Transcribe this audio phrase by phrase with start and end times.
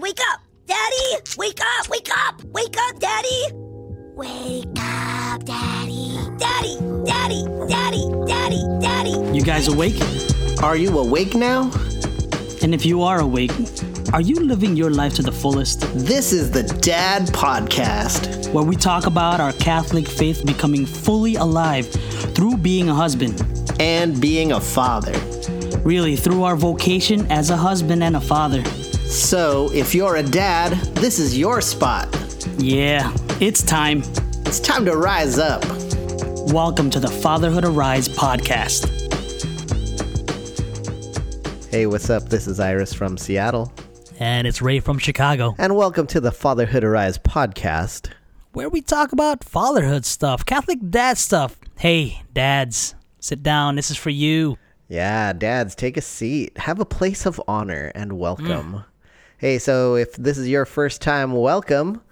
[0.00, 0.40] wake up!
[0.66, 1.88] Daddy, wake up!
[1.90, 2.42] Wake up!
[2.44, 3.42] Wake up, Daddy!
[4.14, 6.16] Wake up, Daddy!
[6.38, 9.36] Daddy, Daddy, Daddy, Daddy, Daddy!
[9.36, 10.00] You guys awake?
[10.62, 11.70] Are you awake now?
[12.62, 13.52] And if you are awake,
[14.14, 15.80] are you living your life to the fullest?
[15.94, 18.50] This is the Dad Podcast.
[18.54, 21.86] Where we talk about our Catholic faith becoming fully alive
[22.34, 23.42] through being a husband.
[23.78, 25.12] And being a father.
[25.80, 28.62] Really, through our vocation as a husband and a father.
[29.10, 32.08] So, if you're a dad, this is your spot.
[32.58, 34.02] Yeah, it's time.
[34.46, 35.64] It's time to rise up.
[36.52, 38.88] Welcome to the Fatherhood Arise podcast.
[41.70, 42.28] Hey, what's up?
[42.28, 43.72] This is Iris from Seattle.
[44.20, 48.10] And it's Ray from Chicago, And welcome to the Fatherhood Arise podcast.
[48.52, 51.56] where we talk about fatherhood stuff, Catholic dad stuff.
[51.76, 53.74] Hey, dads, sit down.
[53.76, 54.56] This is for you.
[54.88, 56.56] Yeah, dads, take a seat.
[56.58, 58.72] Have a place of honor and welcome.
[58.72, 58.84] Mm.
[59.40, 62.02] Hey, so if this is your first time, welcome.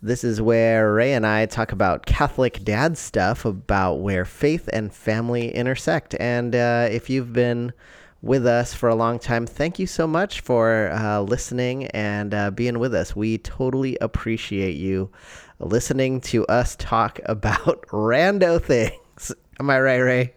[0.00, 4.90] This is where Ray and I talk about Catholic dad stuff, about where faith and
[4.90, 6.14] family intersect.
[6.18, 7.74] And uh, if you've been
[8.22, 12.50] with us for a long time, thank you so much for uh, listening and uh,
[12.50, 13.14] being with us.
[13.14, 15.10] We totally appreciate you
[15.58, 19.30] listening to us talk about rando things.
[19.60, 20.34] Am I right, Ray?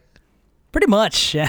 [0.74, 1.34] Pretty much.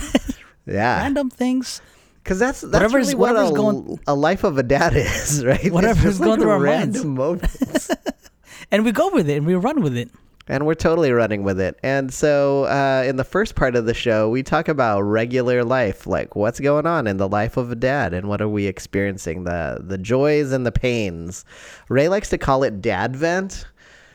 [0.68, 0.98] Yeah.
[1.00, 1.80] Random things.
[2.26, 5.44] Because that's that's Whatever's- really what whatever's a, going- a life of a dad is,
[5.44, 5.62] right?
[5.64, 7.04] It's Whatever's going through our minds.
[7.22, 7.90] moments,
[8.72, 10.10] And we go with it and we run with it.
[10.48, 11.78] and we're totally running with it.
[11.84, 16.04] And so, uh, in the first part of the show, we talk about regular life,
[16.06, 19.44] like what's going on in the life of a dad, and what are we experiencing
[19.44, 21.44] the the joys and the pains.
[21.88, 23.66] Ray likes to call it dad vent,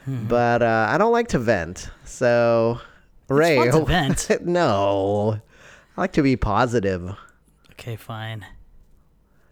[0.03, 0.27] Hmm.
[0.27, 1.89] but uh, I don't like to vent.
[2.03, 2.79] So,
[3.29, 4.45] Ray, fun to vent.
[4.45, 5.39] no,
[5.95, 7.15] I like to be positive.
[7.81, 8.45] Okay, fine.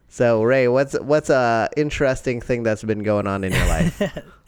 [0.08, 4.00] So Ray, what's what's a interesting thing that's been going on in your life?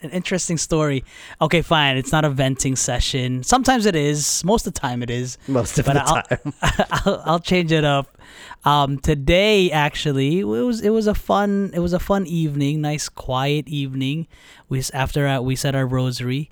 [0.03, 1.03] An interesting story.
[1.41, 1.97] Okay, fine.
[1.97, 3.41] It's not a venting session.
[3.41, 4.43] Sometimes it is.
[4.43, 5.39] Most of the time it is.
[5.47, 6.53] Most of But the I'll, time.
[6.91, 8.19] I'll, I'll change it up.
[8.65, 13.09] Um, today, actually, it was it was a fun it was a fun evening, nice
[13.09, 14.27] quiet evening.
[14.69, 16.51] We after uh, we said our rosary,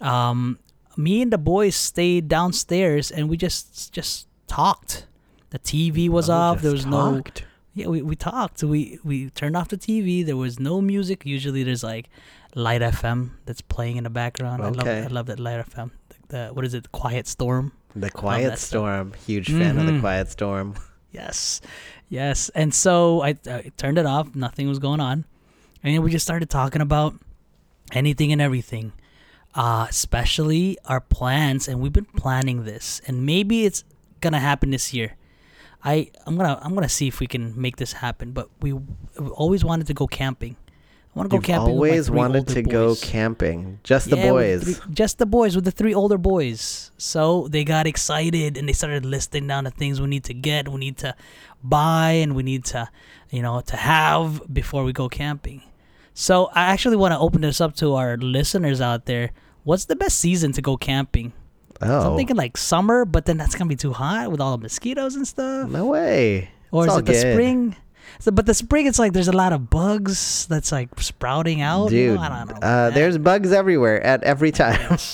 [0.00, 0.60] um,
[0.96, 5.06] me and the boys stayed downstairs and we just just talked.
[5.50, 6.62] The TV was off.
[6.62, 7.22] There was no
[7.74, 8.62] yeah, we, we talked.
[8.62, 10.26] We we turned off the TV.
[10.26, 11.24] There was no music.
[11.24, 12.08] Usually there's like
[12.54, 14.62] Light FM that's playing in the background.
[14.62, 15.02] I love Okay.
[15.04, 15.92] I love that Light FM.
[16.08, 16.90] The, the what is it?
[16.90, 17.72] Quiet Storm.
[17.94, 18.68] The Quiet that stuff.
[18.68, 19.12] Storm.
[19.26, 20.00] Huge fan of the.
[20.00, 20.74] Quiet Storm.
[21.10, 21.62] Yes,
[22.10, 22.50] yes.
[22.50, 24.34] And so I, I turned it off.
[24.34, 25.24] Nothing was going on,
[25.82, 27.14] and we just started talking about
[27.92, 28.92] anything and everything,
[29.54, 31.66] uh, especially our plans.
[31.66, 33.84] And we've been planning this, and maybe it's
[34.20, 35.16] gonna happen this year.
[35.84, 38.32] I I'm gonna I'm gonna see if we can make this happen.
[38.32, 40.56] But we, we always wanted to go camping.
[41.14, 41.66] I want to go You've camping.
[41.68, 43.80] my always wanted to go camping.
[43.82, 44.62] Just the Yeah, boys.
[44.78, 46.90] three- just the boys with the three older boys.
[46.98, 50.68] So they got excited and they started listing down the things we need to get,
[50.68, 51.14] we need to
[51.62, 52.88] buy, and we need to,
[53.30, 55.62] you know, to have before we go camping.
[56.14, 59.30] So I actually want to open this up to our listeners out there.
[59.64, 61.32] What's the best season to go camping?
[61.80, 62.10] So oh.
[62.10, 65.14] I'm thinking like summer, but then that's gonna be too hot with all the mosquitoes
[65.14, 65.70] and stuff.
[65.70, 66.50] no way.
[66.70, 67.76] Or It's is it the spring?
[68.20, 71.92] So, but the spring, it's like there's a lot of bugs that's like sprouting out.
[71.92, 72.12] you know?
[72.14, 72.66] Dude, I don't know.
[72.66, 74.98] uh, there's bugs everywhere at every time.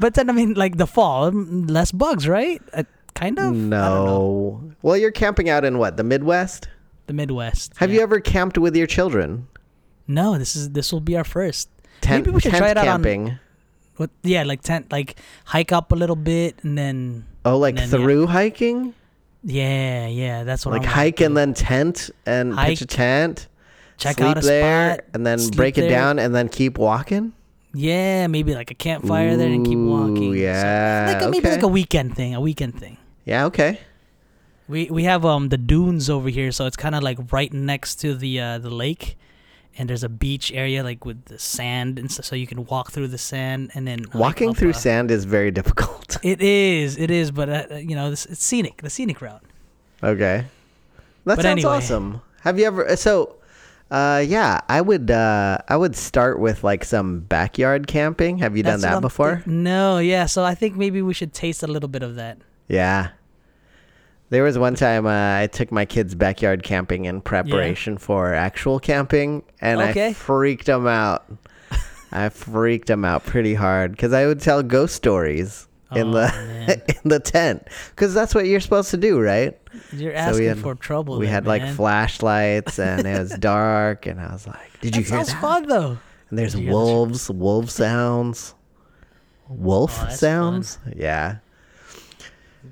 [0.00, 2.60] But then I mean, like the fall, mm, less bugs, right?
[2.72, 3.44] Uh, kind of.
[3.44, 4.04] I don't know.
[4.04, 4.72] no.
[4.82, 5.96] Well, you're camping out in what?
[5.96, 6.68] The Midwest?
[7.06, 7.76] The Midwest.
[7.76, 7.96] Have yeah.
[7.96, 9.46] you ever camped with your children?
[10.08, 11.68] No, this is this will be our first.
[12.00, 13.38] Tent, Maybe we should try it out on- camping.
[14.00, 14.08] What?
[14.24, 17.26] Yeah, like tent, like hike up a little bit and then.
[17.44, 17.96] Oh, like then, yeah.
[18.00, 18.94] through hiking?
[19.44, 23.48] Yeah, yeah, that's what Like I'm hike and then tent and pitch a tent.
[23.98, 25.04] check sleep out a there spot.
[25.12, 25.90] and then break it there.
[25.90, 27.32] down and then keep walking.
[27.74, 30.32] Yeah, maybe like a campfire there and keep walking.
[30.32, 32.34] Ooh, So, yeah, like a, maybe like a weekend thing.
[32.34, 32.96] A weekend thing.
[33.26, 33.80] Yeah, okay.
[34.66, 37.96] We we have um the dunes over here, so it's kind of like right next
[38.00, 39.16] to the uh, the lake,
[39.78, 42.90] and there's a beach area like with the sand and stuff, so you can walk
[42.92, 46.16] through the sand and then Walking up through a- sand is very difficult.
[46.24, 49.42] It is, it is, but uh, you know, this, it's scenic, the scenic route.
[50.02, 50.44] okay.
[51.24, 51.76] That But sounds anyway.
[51.76, 52.20] awesome.
[52.42, 53.36] Have you ever so
[53.90, 58.38] uh yeah, I would uh I would start with like some backyard camping.
[58.38, 59.42] Have you done That's what that before?
[59.44, 60.26] thi- no, yeah.
[60.26, 62.38] So I think maybe we should taste a little bit of that.
[62.68, 63.08] Yeah.
[64.30, 68.78] There was one time uh, I took my kids backyard camping in preparation for actual
[68.78, 71.24] camping, and I freaked them out.
[72.12, 75.66] I freaked them out pretty hard because I would tell ghost stories.
[75.92, 79.58] in Oh, the in the tent because that's what you're supposed to do, right?
[79.92, 81.18] You're So asking we had- for trouble.
[81.18, 81.74] we there, had like man.
[81.74, 85.40] flashlights and it was dark, and I was like, "Did you That hear sounds that?"
[85.40, 85.98] fun though.
[86.30, 88.54] And there's Did you hear the- wolves, wolf sounds,
[89.48, 90.78] wolf that's sounds.
[90.94, 91.38] Yeah.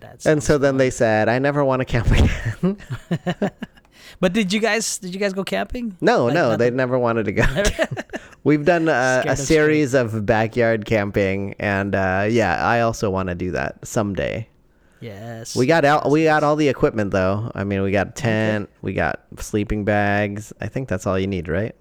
[0.01, 3.51] That's And so then they said, "I never want to camp again."
[4.21, 5.97] But did you guys did you guys go camping?
[6.01, 7.45] no, Like, no, they never wanted to go.
[8.45, 13.35] We've done a of series of backyard camping, and uh, yeah, I also want to
[13.35, 14.49] do that someday.
[15.01, 15.55] Yes.
[15.55, 16.11] We got out.
[16.11, 17.53] We got all the equipment though.
[17.55, 20.53] I mean, we got a tent, we got sleeping bags.
[20.61, 21.75] I think that's all you need, right?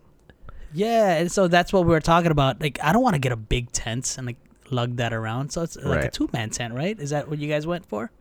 [0.73, 2.61] Yeah, and so that's what we were talking about.
[2.61, 4.37] Like, I don't want to get a big tent and like
[4.69, 5.51] lug that around.
[5.51, 6.97] So it's like a two man tent, right?
[6.99, 8.11] Is that what you guys went for?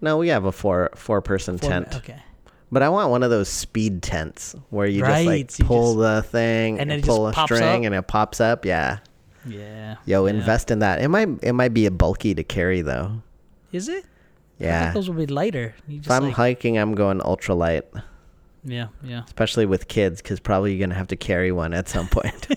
[0.00, 2.22] No, we have a four four person Four tent, Okay.
[2.70, 6.78] but I want one of those speed tents where you just like pull the thing
[6.78, 7.86] and and, pull just a string up?
[7.86, 8.64] and it pops up.
[8.66, 8.98] Yeah,
[9.46, 9.96] Yeah.
[10.04, 10.34] yo, yeah.
[10.34, 11.00] invest in that.
[11.00, 13.22] It might it might be a bulky to carry though.
[13.72, 14.04] Is it?
[14.04, 15.74] I Yeah, think those will be lighter.
[15.88, 17.82] You just if I'm like, hiking, I'm going ultralight,
[18.62, 19.22] yeah, yeah.
[19.26, 22.46] especially with kids, because probably you're gonna have to carry one at some point.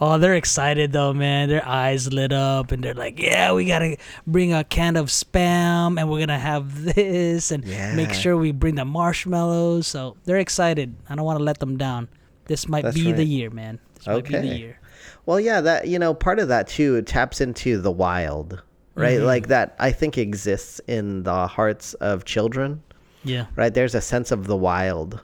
[0.00, 1.48] Oh, they're excited though, man.
[1.48, 3.96] Their eyes lit up and they're like, "Yeah, we got to
[4.26, 7.66] bring a can of spam and we're going to have this and
[7.96, 10.94] make sure we bring the marshmallows." So, they're excited.
[11.08, 12.08] I don't want to let them down.
[12.46, 13.80] This might That's be the year, man.
[13.96, 14.78] This might be the year.
[15.26, 18.62] Well, yeah, that you know, part of that too taps into the wild,
[18.94, 19.18] right?
[19.18, 19.26] Mhm.
[19.26, 22.82] Like that I think exists in the hearts of children,
[23.24, 23.46] Yeah.
[23.56, 23.74] right?
[23.74, 25.20] There's a sense of the wild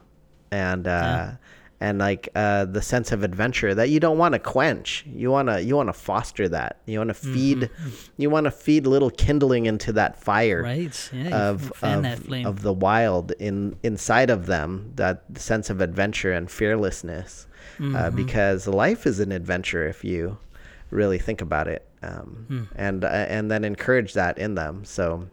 [0.51, 1.31] and uh
[1.81, 5.05] and like uh the sense of adventure that you don't want to quench.
[5.07, 6.79] You want to you want to foster that.
[6.85, 7.69] You want to feed
[8.17, 10.79] you want to feed little kindling into that fire Mm-hmm.
[10.81, 11.09] Right.
[11.13, 11.49] Yeah.
[11.49, 17.47] of of, of the wild in inside of them that sense of adventure and fearlessness
[17.79, 18.15] uh, Mm-hmm.
[18.15, 20.37] because life is an adventure if you
[20.91, 22.63] really think about it um, Hmm.
[22.75, 25.27] and uh, and then encourage that in them so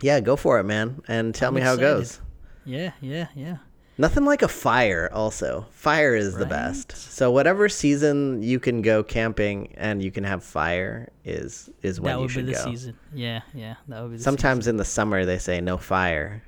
[0.00, 2.20] yeah go for it man and tell I'm me how it goes
[2.64, 3.56] yeah, yeah, yeah.
[4.02, 9.02] Nothing like a fire also fire is the best so whatever season you can go
[9.02, 12.64] camping and you can have fire is is when that you would be the go
[12.64, 12.94] season.
[13.14, 13.74] Yeah, yeah.
[13.88, 16.42] That would be the sometimes in the summer they say no fire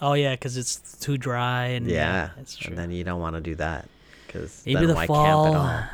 [0.00, 2.68] Oh yeah, because it's too dry and Yeah, true.
[2.70, 3.88] and then you don't want to do that
[4.26, 5.24] because Maybe then the why fall.
[5.24, 5.84] camp at all?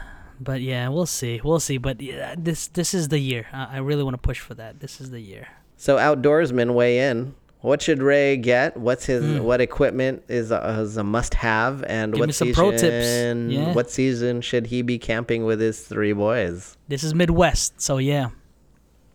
[0.41, 1.41] But yeah, we'll see.
[1.43, 1.79] We'll see.
[1.79, 3.47] But yeah, this this is the year.
[3.53, 4.81] I, I really want to push for that.
[4.81, 5.49] This is the year.
[5.77, 7.35] So outdoorsmen weigh in.
[7.65, 8.77] What should Ray get?
[8.77, 11.83] What's his what equipment is a, is a must have?
[11.85, 12.13] And.
[12.13, 12.63] Give what me some season?
[12.63, 13.55] pro tips.
[13.55, 13.73] Yeah.
[13.73, 16.77] What season should he be camping with his three boys?
[16.89, 18.29] This is Midwest, so yeah.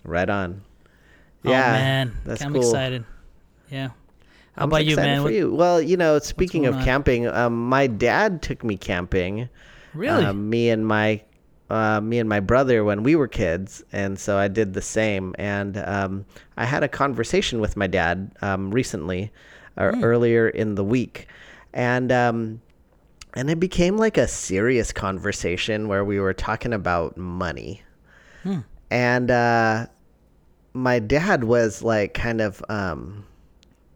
[0.03, 0.63] Right on.
[1.45, 2.63] oh Yeah, man, that's I'm cool.
[2.63, 3.05] excited.
[3.69, 3.89] Yeah.
[4.55, 5.21] How I'm about you, man?
[5.21, 5.53] What- you.
[5.53, 6.83] Well, you know, speaking of on?
[6.83, 9.47] camping, um, my dad took me camping.
[9.93, 10.25] Really?
[10.25, 11.21] Uh, me and my
[11.69, 15.35] uh, me and my brother when we were kids, and so I did the same.
[15.37, 16.25] And um,
[16.57, 19.31] I had a conversation with my dad um, recently,
[19.77, 20.01] or Hmm.
[20.01, 21.27] earlier in the week,
[21.73, 22.61] and um,
[23.35, 27.83] and it became like a serious conversation where we were talking about money,
[28.43, 28.59] Hmm.
[28.91, 29.87] and uh,
[30.73, 33.25] my dad was like kind of um,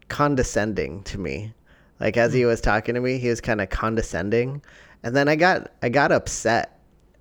[0.10, 1.54] condescending to me.
[2.00, 2.38] Like as Hmm.
[2.38, 4.62] he was talking to me, he was kind of condescending,
[5.04, 6.80] and then I got I got upset.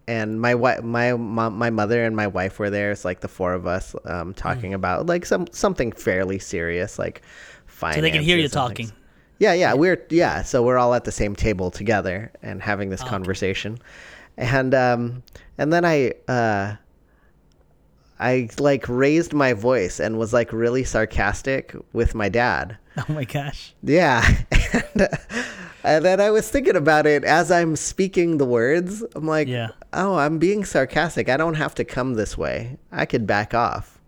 [0.09, 2.91] And my wife, my mom, my mother, and my wife were there.
[2.91, 7.23] It's like the four of us um, talking about like some something fairly serious, like
[7.67, 7.97] finance.
[7.97, 8.91] so they can hear you talking.
[9.39, 10.43] Yeah, yeah, we're yeah.
[10.43, 13.79] So we're all at the same table together and having this conversation,
[14.37, 15.23] and um,
[15.56, 16.77] and then I uh,
[18.19, 22.77] I like raised my voice and was like really sarcastic with my dad.
[22.99, 23.75] Oh my gosh.
[23.82, 24.23] Yeah.
[24.75, 25.09] and, uh,
[25.82, 29.03] and then I was thinking about it as I'm speaking the words.
[29.17, 29.71] I'm like, Yeah.
[29.93, 31.29] Oh, I'm being sarcastic.
[31.29, 32.79] I don't have to come this way.
[32.91, 33.99] I could back off.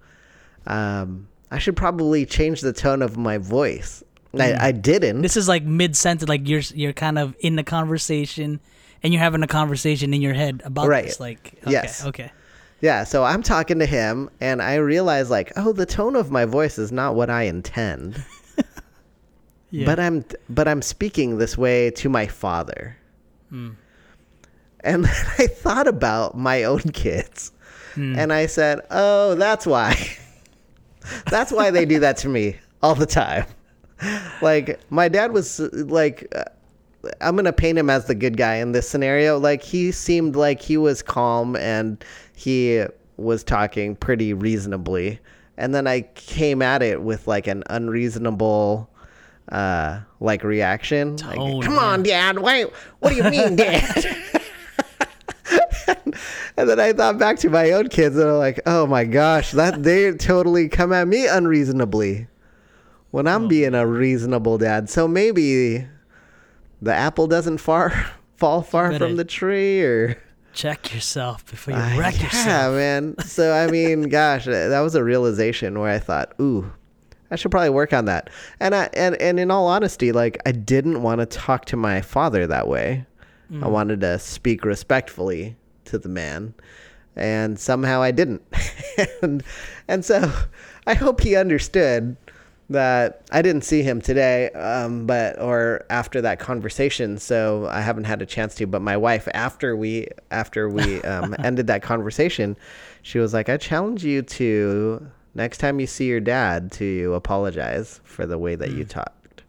[0.67, 4.03] Um, I should probably change the tone of my voice.
[4.39, 5.19] I, I didn't.
[5.19, 5.23] Mm.
[5.23, 8.59] This is like mid sentence, like you're you're kind of in the conversation,
[9.03, 11.05] and you're having a conversation in your head about Right.
[11.05, 11.21] this.
[11.21, 12.05] Like, okay, Yes.
[12.07, 12.33] okay.
[12.81, 16.45] Yeah, so I'm talking to him and I realize like, oh, the tone of my
[16.45, 18.23] voice is not what I intend.
[19.71, 19.87] Yeah.
[19.87, 22.97] But I'm but I'm speaking this way to my father.
[23.51, 23.71] Hmm.
[24.85, 27.53] And then I thought about my own kids.
[27.95, 28.19] Hmm.
[28.19, 29.97] And I said, "Oh, that's why.
[31.31, 33.47] that's why they do that to me all the time."
[34.43, 36.45] Like my dad was like uh,
[37.21, 39.39] I'm going to paint him as the good guy in this scenario.
[39.39, 42.03] Like he seemed like he was calm and
[42.35, 42.85] he
[43.17, 45.21] was talking pretty reasonably.
[45.57, 48.91] And then I came at it with like an unreasonable
[49.53, 51.17] uh like reaction.
[51.17, 52.39] Like, Come on, dad.
[52.39, 52.65] Why
[53.01, 54.17] what do you mean, dad?
[56.57, 59.53] and then I thought back to my own kids, and I'm like, oh my gosh,
[59.53, 62.27] that they totally come at me unreasonably
[63.11, 64.91] when I'm being a reasonable dad.
[64.91, 65.87] So maybe
[66.83, 67.91] the apple doesn't far
[68.37, 70.17] fall far from the tree, or
[70.53, 72.75] Check yourself before you Uh, wreck yeah, yourself.
[72.77, 73.15] man.
[73.25, 76.71] So I mean, gosh, that was a realization where I thought, ooh.
[77.31, 78.31] I should probably work on that.
[78.61, 82.01] And I and, and in all honesty, like I didn't want to talk to my
[82.01, 83.07] father that way.
[83.63, 86.55] I wanted to speak respectfully to the man.
[87.17, 88.43] And somehow I didn't.
[89.23, 89.43] and
[89.87, 90.33] and so
[90.87, 92.17] I hope he understood
[92.71, 98.05] that I didn't see him today, um, but or after that conversation, so I haven't
[98.05, 98.67] had a chance to.
[98.67, 102.57] But my wife, after we after we um, ended that conversation,
[103.03, 108.01] she was like, "I challenge you to next time you see your dad to apologize
[108.05, 109.43] for the way that you talked."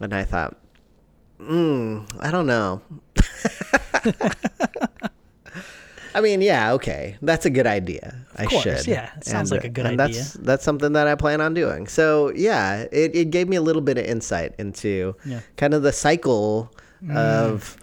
[0.00, 0.56] And I thought,
[1.38, 2.80] mm, I don't know.
[6.14, 8.14] I mean, yeah, okay, that's a good idea.
[8.36, 8.86] I course, should.
[8.86, 10.16] yeah, it sounds like a good and idea.
[10.18, 11.86] That's that's something that I plan on doing.
[11.86, 15.40] So yeah, it, it gave me a little bit of insight into Yeah.
[15.56, 16.72] kind of the cycle
[17.10, 17.76] of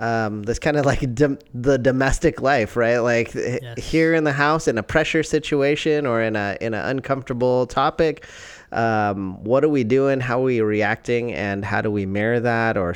[0.00, 2.98] um, this kind of like dom- the domestic life, right?
[2.98, 3.78] Like Yes.
[3.84, 8.26] here in the house in a pressure situation or in a in an uncomfortable topic.
[8.72, 10.18] Um, what are we doing?
[10.18, 11.32] How are we reacting?
[11.32, 12.94] And how do we mirror that or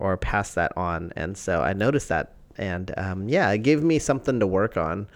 [0.00, 1.12] or pass that on?
[1.16, 5.06] And so I noticed that, and um, yeah, it gave me something to work on.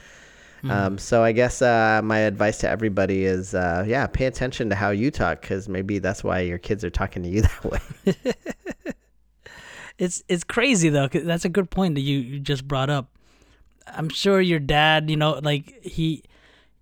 [0.71, 4.77] Um, so I guess uh, my advice to everybody is, uh, yeah, pay attention to
[4.77, 8.15] how you talk because maybe that's why your kids are talking to you that way.
[9.99, 11.09] It's it's crazy though.
[11.09, 13.11] 'cause that's a good point that you, you just brought up.
[13.87, 16.23] I'm sure your dad, you know, like he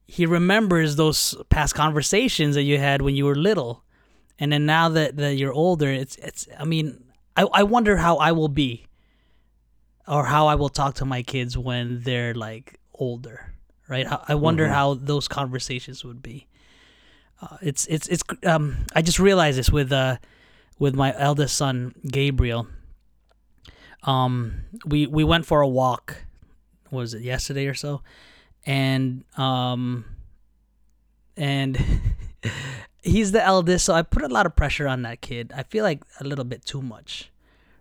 [0.07, 3.83] he remembers those past conversations that you had when you were little,
[4.39, 6.47] and then now that, that you're older, it's it's.
[6.59, 7.03] I mean,
[7.37, 8.87] I I wonder how I will be,
[10.11, 13.55] or how I will talk to my kids when they're like older,
[13.89, 14.07] right?
[14.29, 16.49] I wonder how those conversations would be.
[17.41, 18.23] Uh, it's it's it's.
[18.45, 20.17] Um, I just realized this with uh
[20.79, 22.67] with my eldest son Gabriel.
[24.03, 26.25] Um, we we went for a walk.
[26.91, 28.03] Was it yesterday or so?
[28.67, 30.05] And um,
[31.37, 31.79] and
[33.03, 35.53] he's the eldest, so I put a lot of pressure on that kid.
[35.55, 37.31] I feel like a little bit too much,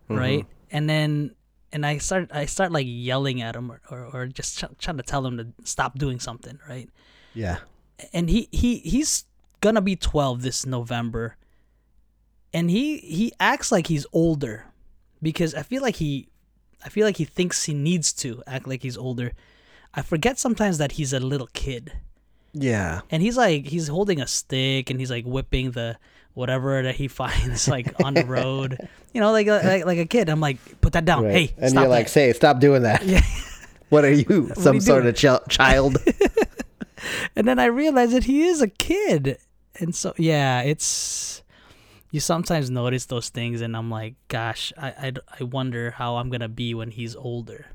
[0.08, 0.46] right?
[0.72, 1.32] And then
[1.72, 4.98] and I start I start like yelling at him or or, or just ch- trying
[4.98, 6.90] to tell him to stop doing something, right?
[7.34, 7.58] Yeah.
[8.14, 9.26] and he he he's
[9.62, 11.36] gonna be 12 this November
[12.54, 14.66] and he he acts like he's older
[15.22, 16.28] because I feel like he
[16.84, 19.34] I feel like he thinks he needs to act like he's older.
[19.94, 21.92] I forget sometimes that he's a little kid.
[22.54, 23.02] Yeah.
[23.12, 25.98] And he's like he's holding a stick and he's like whipping the
[26.34, 28.78] whatever that he finds like on the road.
[29.12, 30.30] You know, like a, like, like a kid.
[30.30, 31.24] I'm like, put that down.
[31.26, 32.12] Hey, and stop you're like, that.
[32.12, 33.04] say, stop doing that.
[33.04, 33.22] Yeah.
[33.90, 35.16] What are you, some you sort doing?
[35.34, 35.98] of ch- child?
[37.36, 39.40] and then I realized that he is a kid,
[39.80, 41.42] and so yeah, it's
[42.12, 46.30] you sometimes notice those things, and I'm like, gosh, I I, I wonder how I'm
[46.30, 47.66] gonna be when he's older.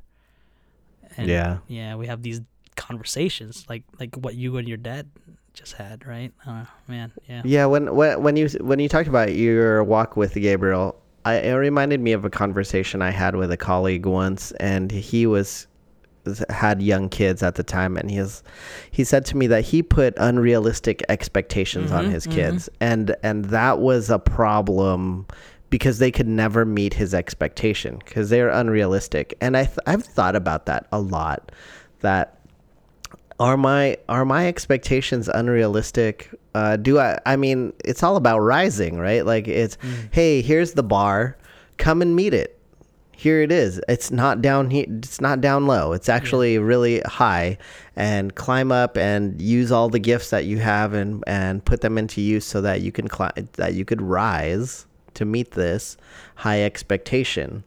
[1.16, 1.58] And Yeah.
[1.66, 2.42] yeah, we have these
[2.76, 5.08] conversations like like what you and your dad
[5.54, 6.32] just had, right?
[6.46, 7.66] Uh, man, yeah, yeah.
[7.66, 12.00] When, when when you when you talked about your walk with Gabriel, I, it reminded
[12.00, 15.66] me of a conversation I had with a colleague once, and he was
[16.48, 18.22] had young kids at the time and he
[18.90, 23.78] he said to me that he put unrealistic expectations on his kids and and that
[23.78, 25.26] was a problem
[25.68, 30.34] because they could never meet his expectation because they're unrealistic and I th- I've thought
[30.34, 31.52] about that a lot
[32.00, 32.38] that
[33.40, 36.30] are my are my expectations unrealistic?
[36.54, 39.26] Uh do i i mean it's all about rising right?
[39.26, 39.76] Like it's
[40.12, 41.36] hey here's the bar.
[41.76, 42.58] Come and meet it.
[43.12, 43.80] Here it is.
[43.88, 45.92] It's not down here it's not down low.
[45.92, 47.58] It's actually really high.
[47.96, 51.98] And climb up and use all the gifts that you have and and put them
[51.98, 55.96] into use so that you can climb that you could rise to meet this
[56.36, 57.64] high expectation.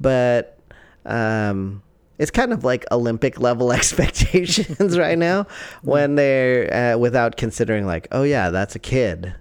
[0.00, 0.58] But
[1.04, 1.82] um
[2.18, 5.46] it's kind of like Olympic level expectations right now
[5.82, 9.34] when they're uh, without considering like, oh yeah, that's a kid,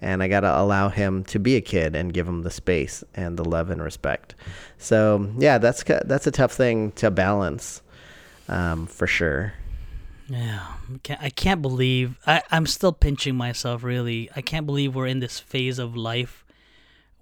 [0.00, 3.36] and I gotta allow him to be a kid and give him the space and
[3.36, 4.34] the love and respect.
[4.78, 7.82] So yeah, that's that's a tough thing to balance,
[8.48, 9.54] um, for sure.
[10.28, 10.60] yeah.
[10.94, 13.82] I can't, I can't believe I I'm still pinching myself.
[13.84, 16.44] Really, I can't believe we're in this phase of life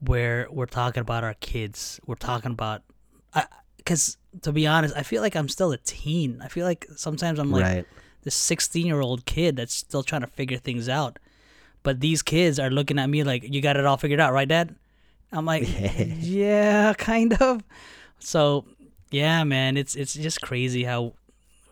[0.01, 2.01] where we're talking about our kids.
[2.07, 2.83] We're talking about,
[3.77, 6.41] because to be honest, I feel like I'm still a teen.
[6.43, 7.87] I feel like sometimes I'm like Right.
[8.23, 11.19] this 16 year old kid that's still trying to figure things out.
[11.83, 14.49] But these kids are looking at me like, you got it all figured out, right,
[14.49, 14.75] Dad?
[15.33, 15.65] I'm like,
[16.21, 17.63] yeah, kind of.
[18.19, 18.65] So
[19.11, 21.13] yeah, man, it's it's just crazy how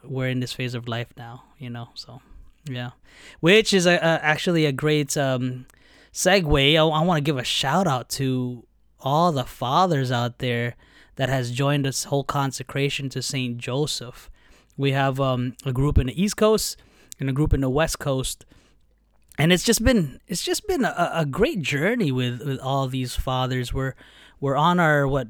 [0.04, 1.88] we're in this phase of life now, you know.
[1.94, 2.20] So,
[2.68, 2.90] yeah,
[3.40, 5.66] which is a, a actually a great um,
[6.12, 6.74] segue.
[6.74, 8.66] I, I want to give a shout out to
[9.00, 10.74] all the fathers out there
[11.20, 14.30] that has joined this whole consecration to Saint Joseph.
[14.78, 16.78] We have um, a group in the East Coast
[17.18, 18.46] and a group in the West Coast,
[19.36, 23.16] and it's just been it's just been a, a great journey with, with all these
[23.16, 23.74] fathers.
[23.74, 23.92] We're
[24.40, 25.28] we're on our what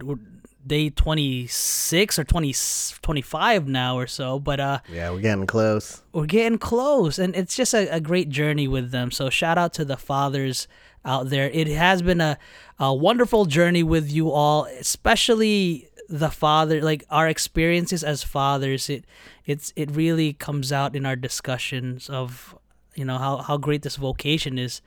[0.65, 2.55] day 26 or 20,
[3.03, 6.03] 25 now or so but uh Yeah, we're getting close.
[6.13, 9.73] we're getting close and it's just a, a great journey with them so shout out
[9.75, 10.69] to the fathers
[11.05, 11.51] out there.
[11.51, 12.39] It has been a,
[12.79, 19.05] a wonderful journey with you all especially the father like our experiences as fathers it
[19.47, 22.59] it's it really comes out in our discussions of
[22.97, 24.83] you know how, how great this vocation is.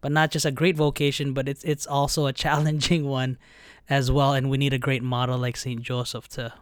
[0.00, 3.38] But not just a great vocation but it's it's also a challenging one
[3.88, 6.52] as well and we need a great model like Saint Joseph to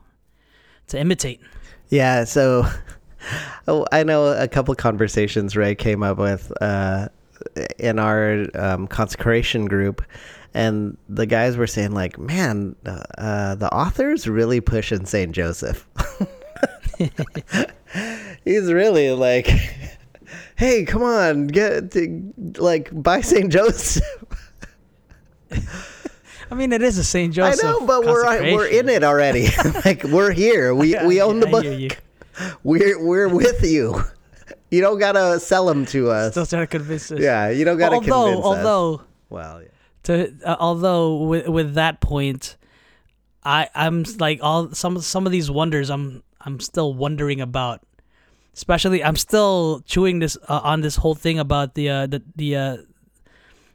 [0.89, 1.41] to imitate.
[1.89, 2.67] Yeah, so
[3.67, 7.09] oh, I know a couple conversations Ray came up with uh,
[7.79, 10.03] in our um, consecration group,
[10.55, 15.87] and the guys were saying like, "Man, uh, uh, the author's really pushing Saint Joseph.
[18.45, 19.49] He's really like."
[20.57, 24.05] Hey, come on, get to, like buy Saint Joseph.
[26.51, 27.65] I mean, it is a Saint Joseph.
[27.65, 29.49] I know, but we're we're in it already.
[29.85, 30.75] like we're here.
[30.75, 31.65] We we own the book.
[32.63, 34.03] We're we're with you.
[34.73, 36.33] You don't gotta sell them to us.
[36.33, 37.21] Still trying to convince us.
[37.21, 38.45] Yeah, you don't gotta although, convince us.
[38.45, 39.69] although, although Well, yeah.
[40.05, 42.57] to uh, although with with that point,
[43.45, 47.83] I I'm like all some some of these wonders I'm I'm still wondering about.
[48.55, 52.57] Especially, I'm still chewing this uh, on this whole thing about the uh, the the.
[52.57, 52.77] Uh,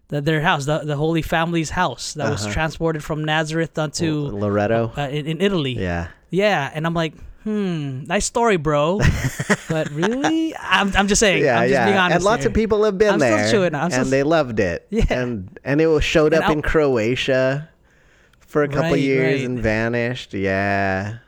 [0.10, 2.54] the, their house, the, the Holy Family's house that was Uh-huh.
[2.54, 4.94] transported from Nazareth onto Loreto.
[4.96, 5.74] uh, in, in Italy.
[5.78, 6.08] Yeah.
[6.30, 7.12] Yeah, and I'm like,
[7.48, 9.00] hmm, nice story, bro.
[9.70, 11.44] but really, I'm, I'm just saying.
[11.44, 11.86] Yeah, I'm just yeah.
[11.86, 12.16] being honest.
[12.16, 12.50] and lots here.
[12.50, 14.86] of people have been I'm still there, chewing, I'm still- and they loved it.
[14.92, 15.06] Yeah.
[15.10, 17.70] and and it showed And up in I'll- Croatia
[18.40, 19.46] for a couple Right, years right.
[19.50, 20.34] and vanished.
[20.34, 21.20] Yeah,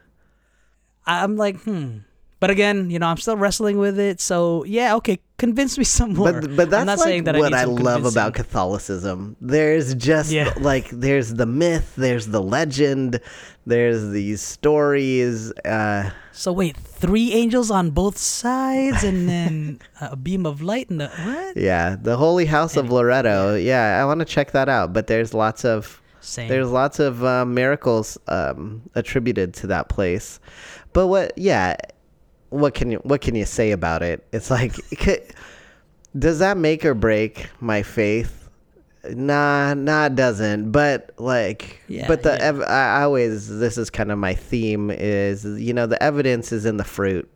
[1.05, 1.99] I'm like, hmm.
[2.39, 4.21] But again, you know, I'm still wrestling with it.
[4.21, 6.31] So yeah, okay, convince me some more.
[6.41, 9.35] but but that's like saying that what I, I, love about Catholicism.
[9.41, 10.53] There's just Yeah.
[10.59, 13.19] like there's the myth, there's the legend,
[13.65, 15.51] there's these stories.
[15.65, 20.97] Uh, So wait, three angels on both sides, and then a beam of light in
[20.99, 21.57] the what?
[21.57, 23.55] yeah, the Holy House of Loreto.
[23.55, 24.93] Yeah, I want to check that out.
[24.93, 26.47] But there's lots of Same.
[26.47, 30.39] There's lots of uh, miracles um, attributed to that place,
[30.93, 31.33] but what?
[31.37, 31.75] Yeah,
[32.49, 34.25] what can you what can you say about it?
[34.31, 34.75] It's like,
[36.17, 38.49] does that make or break my faith?
[39.09, 40.71] Nah, nah, it doesn't.
[40.71, 42.43] But like, Yeah, but the yeah.
[42.43, 46.51] ev- I I always this is kind of my theme is you know the evidence
[46.51, 47.29] is in the fruit,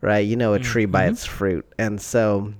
[0.00, 0.20] right?
[0.26, 1.08] You know a tree by Mm-hmm.
[1.08, 2.54] its fruit, and so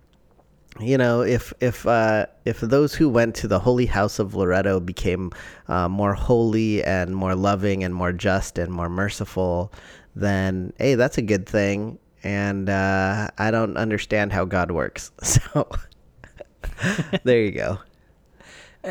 [0.81, 4.79] you know if if uh if those who went to the holy house of loreto
[4.81, 5.31] became
[5.69, 9.73] uh, more holy and more loving and more just and more merciful
[10.21, 15.69] then hey that's a good thing and uh i don't understand how god works so
[17.25, 17.79] there you go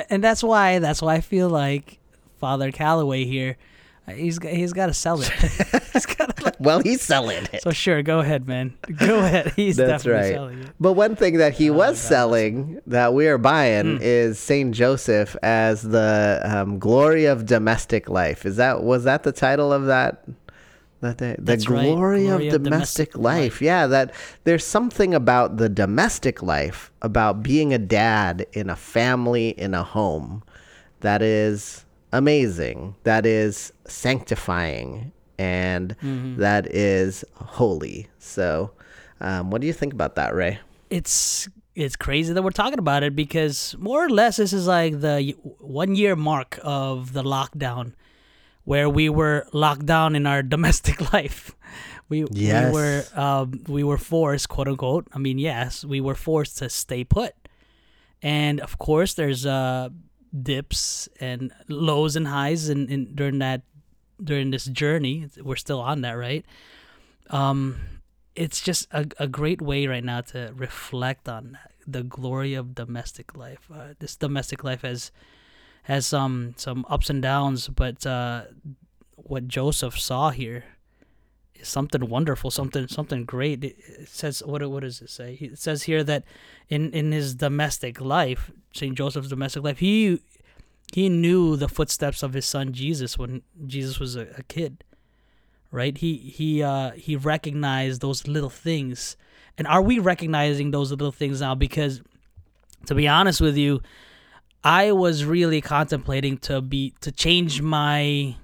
[0.09, 1.99] and that's why that's why I feel like
[2.39, 3.57] Father Calloway here,
[4.07, 5.29] uh, he's got, he's got to sell it.
[5.93, 6.53] he's got to.
[6.59, 8.77] well he's selling it So sure, go ahead, man.
[8.95, 9.53] Go ahead.
[9.55, 10.33] He's That's definitely right.
[10.33, 10.69] selling it.
[10.79, 15.81] But one thing that he was selling that we are buying is Saint Joseph as
[15.81, 18.45] the um, glory of domestic life.
[18.45, 20.23] Is that was that the title of that?
[21.01, 21.36] That day?
[21.38, 21.86] the That's right.
[21.86, 23.62] glory, Glory of of domestic, domestic life.
[23.62, 24.13] Yeah, that
[24.45, 29.83] there's something about the domestic life, about being a dad in a family in a
[29.83, 30.43] home,
[31.01, 32.95] that is amazing.
[33.03, 36.39] That is sanctifying, and Mm-hmm.
[36.41, 38.07] that is holy.
[38.19, 38.71] So,
[39.21, 40.60] um, what do you think about that, Ray?
[40.89, 44.99] it's it's crazy that we're talking about it because more or less this is like
[45.01, 47.93] the one year mark of the lockdown
[48.67, 51.56] where we were locked down in our domestic life
[52.10, 52.65] we, Yes.
[52.65, 56.67] we were um, we were forced quote unquote i mean yes we were forced to
[56.69, 57.34] stay put
[58.21, 59.89] and of course there's uh
[60.53, 63.62] dips and lows and highs in, in during that
[64.23, 65.15] during this journey
[65.47, 66.45] we're still on that right
[67.30, 67.75] um
[68.36, 73.36] it's just a, a great way right now to reflect on the glory of domestic
[73.36, 73.63] life.
[73.73, 75.12] Uh, this domestic life has
[75.88, 78.43] has some some ups and downs, but uh,
[79.15, 80.65] what Joseph saw here
[81.56, 83.63] is something wonderful, something something great.
[83.63, 85.38] It, says what what does it say?
[85.39, 86.26] It says here that
[86.67, 90.21] in in his domestic life, Saint Joseph's domestic life, he
[90.93, 94.84] he knew the footsteps of his son Jesus when Jesus was a, a kid
[95.71, 95.97] right?
[95.97, 99.17] He he uh he recognized those little things.
[99.58, 102.02] And are we recognizing those little things now because
[102.86, 103.82] to be honest with you,
[104.67, 108.36] I was really contemplating to be to change my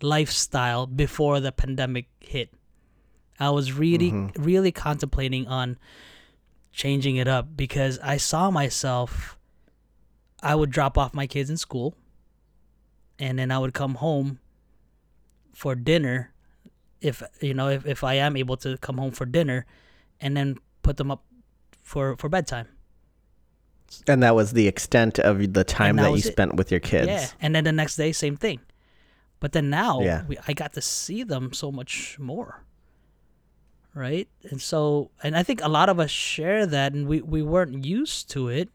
[0.00, 2.52] lifestyle before the pandemic hit.
[3.38, 4.42] I was really mm-hmm.
[4.42, 5.78] really contemplating on
[6.72, 9.38] changing it up because I saw myself
[10.42, 11.94] I would drop off my kids in school
[13.20, 14.40] and then I would come home
[15.54, 16.32] for dinner
[17.00, 19.66] if you know if, if I am able to come home for dinner
[20.20, 21.22] and then put them up
[21.84, 22.66] for for bedtime.
[24.06, 26.32] And that was the extent of the time that that, you it.
[26.32, 27.08] spent with your kids.
[27.08, 28.60] Yeah, and then the next day same thing.
[29.40, 30.24] But then now Yeah.
[30.26, 32.62] we, I got to see them so much more.
[33.94, 34.28] Right?
[34.50, 37.84] And so and I think a lot of us share that and we, we weren't
[37.84, 38.70] used to it.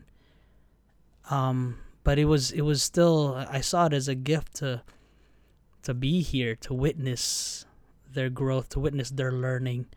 [1.30, 4.84] Um but it was it was still I saw it as a gift to
[5.84, 7.66] to be here to witness
[8.14, 9.88] their growth, to witness their learning.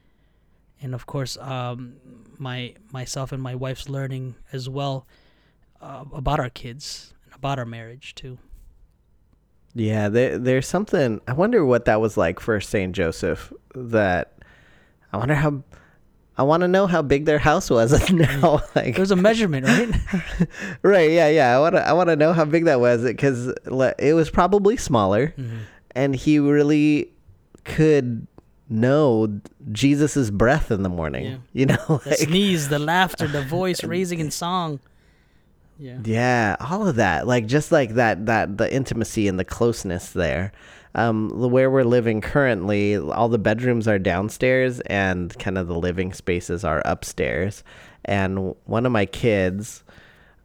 [0.83, 1.95] And of course, um,
[2.39, 5.07] my myself and my wife's learning as well
[5.83, 8.39] uh, about our kids, and about our marriage too.
[9.75, 11.21] Yeah, there, there's something.
[11.29, 13.53] I wonder what that was like for Saint Joseph.
[13.75, 14.39] That
[15.13, 15.63] I wonder how.
[16.39, 18.63] I want to know how big their house was now.
[18.75, 20.49] like, There's a measurement, right?
[20.83, 21.11] right?
[21.11, 21.55] Yeah, yeah.
[21.57, 21.87] I want to.
[21.87, 23.49] I want to know how big that was because
[23.99, 25.59] it was probably smaller, Mm-hmm.
[25.95, 27.13] and he really
[27.65, 28.27] could
[28.71, 29.41] know
[29.73, 31.25] Jesus's breath in the morning.
[31.27, 31.37] Yeah.
[31.53, 34.81] You know, the sneeze, the laughter, the voice raising in song.
[35.79, 35.99] Yeah.
[36.05, 40.53] Yeah, all of that, like just like that, that the intimacy and the closeness there.
[40.95, 45.79] Um, the- where we're living currently, all the bedrooms are downstairs, and kind of the
[45.79, 47.63] living spaces are upstairs.
[48.05, 49.85] And one of my kids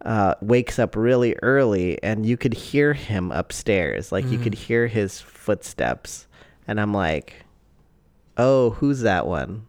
[0.05, 4.87] uh, wakes up really early, and you could hear him upstairs, like you could hear
[4.87, 6.27] his footsteps.
[6.67, 7.44] And I'm like,
[8.37, 9.65] "Oh, who's that one?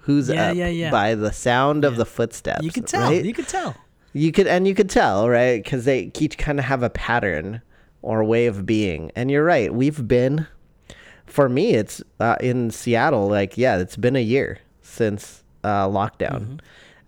[0.00, 0.90] Who's Yeah, up?" yeah, yeah.
[0.90, 3.10] By the sound of the footsteps, You could tell.
[3.10, 3.24] right?
[3.24, 3.74] You could tell.
[4.12, 5.62] You could, and you could tell, right?
[5.62, 7.60] Because they each kind of have a pattern
[8.02, 9.10] or way of being.
[9.14, 9.74] And you're right.
[9.74, 10.46] We've been,
[11.26, 13.28] for me, it's uh, in Seattle.
[13.28, 16.60] Like, yeah, it's been a year since uh, lockdown,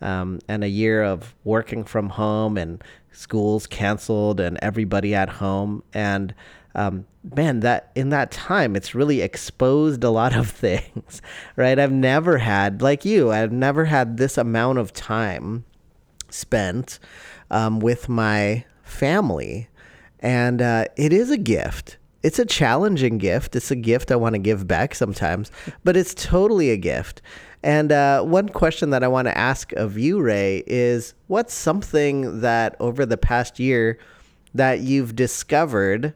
[0.03, 5.83] um, and a year of working from home and schools canceled and everybody at home.
[5.95, 6.35] And
[6.74, 11.22] um, man, that in that time, it's really exposed a lot of things,
[11.57, 11.78] right?
[11.78, 15.64] I've never had, like you, I've never had this amount of time
[16.31, 16.98] spent
[17.50, 19.68] um, with my family.
[20.20, 21.98] And uh, it is a gift.
[22.22, 23.54] It's a challenging gift.
[23.54, 25.52] It's a gift I want to give back sometimes,
[25.85, 27.22] but it's totally a gift.
[27.62, 32.40] And uh, one question that I want to ask of you, Ray, is what's something
[32.40, 33.98] that over the past year
[34.54, 36.14] that you've discovered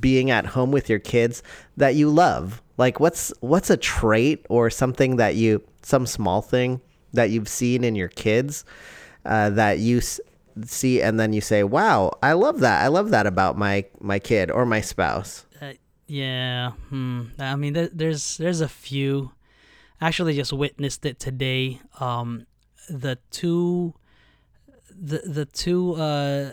[0.00, 1.42] being at home with your kids
[1.76, 2.62] that you love?
[2.76, 6.80] Like what's what's a trait or something that you some small thing
[7.12, 8.64] that you've seen in your kids
[9.24, 10.20] uh, that you s-
[10.64, 12.82] see and then you say, "Wow, I love that.
[12.82, 15.74] I love that about my my kid or my spouse." Uh,
[16.06, 16.72] yeah.
[16.88, 17.22] Hmm.
[17.38, 19.30] I mean, there, there's there's a few.
[20.00, 21.80] Actually, just witnessed it today.
[22.00, 22.46] Um,
[22.90, 23.94] the two,
[24.90, 26.50] the the two, uh,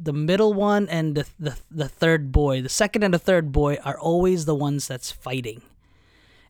[0.00, 3.76] the middle one and the the the third boy, the second and the third boy
[3.84, 5.62] are always the ones that's fighting.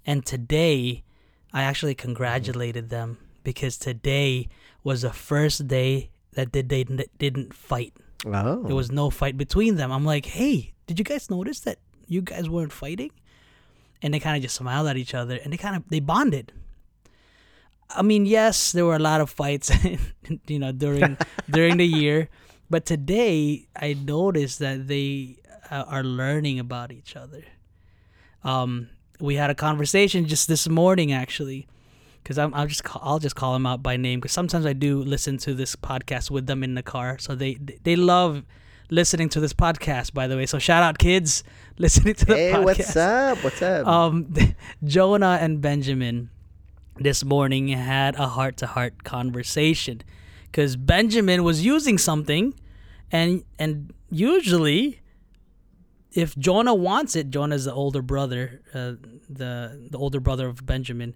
[0.06, 1.04] And today,
[1.52, 4.48] I actually congratulated them because today
[4.84, 7.94] was the first day that they didn't didn't fight.
[8.26, 8.62] Oh.
[8.62, 9.92] There was no fight between them.
[9.92, 13.10] I'm like, hey, did you guys notice that you guys weren't fighting?
[14.02, 16.52] And they kind of just smiled at each other and they kind of they bonded.
[17.90, 19.72] I mean, yes, there were a lot of fights,
[20.46, 21.16] you know, during
[21.48, 22.28] during the year,
[22.70, 25.36] but today I noticed that they
[25.70, 27.44] uh, are learning about each other.
[28.44, 28.88] Um,
[29.20, 31.66] we had a conversation just this morning actually,
[32.22, 34.72] because I'm I'll just call, I'll just call them out by name because sometimes I
[34.72, 38.44] do listen to this podcast with them in the car, so they they love
[38.90, 40.14] listening to this podcast.
[40.14, 41.42] By the way, so shout out kids
[41.78, 42.64] listening to the Hey, podcast.
[42.64, 43.44] what's up?
[43.44, 43.86] What's up?
[43.86, 44.32] Um,
[44.84, 46.30] Jonah and Benjamin
[46.96, 50.02] this morning had a heart to heart conversation
[50.50, 52.54] because Benjamin was using something,
[53.12, 55.00] and and usually,
[56.12, 58.92] if Jonah wants it, Jonah's the older brother, uh,
[59.28, 61.14] the the older brother of Benjamin.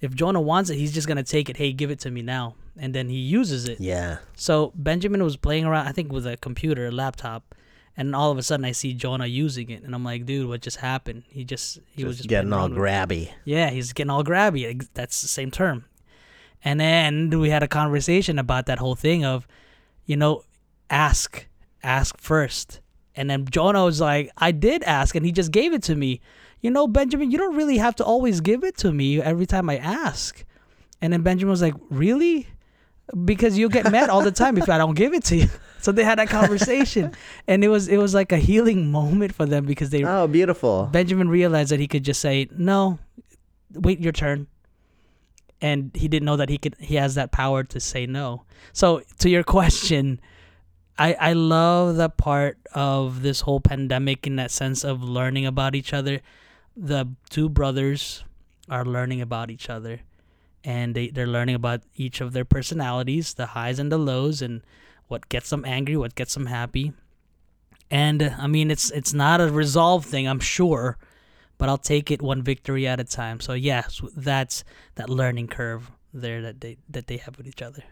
[0.00, 1.56] If Jonah wants it, he's just gonna take it.
[1.56, 3.80] Hey, give it to me now, and then he uses it.
[3.80, 4.18] yeah.
[4.36, 7.54] So Benjamin was playing around, I think, with a computer, a laptop,
[7.96, 10.60] and all of a sudden I see Jonah using it, and I'm like, dude, what
[10.60, 11.22] just happened?
[11.28, 13.30] He just he was Just just getting all grabby.
[13.46, 14.86] Yeah, he's getting all grabby.
[14.92, 15.86] That's the same term.
[16.66, 19.46] And then we had a conversation about that whole thing of,
[20.04, 20.42] you know,
[20.90, 21.46] ask,
[21.84, 22.80] ask first,
[23.14, 26.20] And then Jonah was like, I did ask, and he just gave it to me.
[26.60, 29.70] You know, Benjamin, you don't really have to always give it to me every time
[29.70, 30.44] I ask.
[31.00, 32.48] And then Benjamin was like, Really?
[33.24, 35.48] Because you'll get mad all the time if I don't give it to you.
[35.78, 37.12] So they had that conversation,
[37.46, 40.88] and it was it was like a healing moment for them because they Oh, beautiful.
[40.90, 42.98] Benjamin realized that he could just say no,
[43.72, 44.48] wait your turn,
[45.66, 48.44] and he didn't know that he could he has that power to say no.
[48.72, 50.20] So to your question,
[50.96, 55.74] I I love the part of this whole pandemic in that sense of learning about
[55.74, 56.20] each other.
[56.76, 58.22] The two brothers
[58.68, 60.00] are learning about each other,
[60.62, 64.62] and they they're learning about each of their personalities, the highs and the lows, and
[65.08, 66.92] what gets them angry, what gets them happy.
[67.90, 70.96] And I mean, it's it's not a resolved thing, I'm sure,
[71.58, 73.40] but I'll take it one victory at a time.
[73.40, 74.64] So yes, that's
[74.96, 77.82] that learning curve there that they that they have with each other.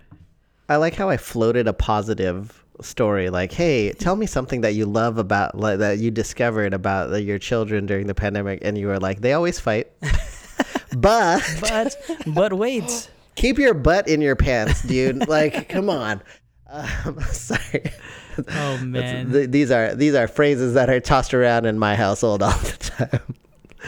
[0.68, 4.84] I like how I floated a positive story like hey tell me something that you
[4.84, 8.98] love about like, that you discovered about your children during the pandemic and you were
[8.98, 9.90] like they always fight.
[10.96, 11.96] But But
[12.26, 15.28] but wait, keep your butt in your pants dude.
[15.34, 16.22] Like come on.
[16.68, 17.90] Um, sorry.
[18.48, 22.42] Oh man, th- these are these are phrases that are tossed around in my household
[22.42, 23.34] all the time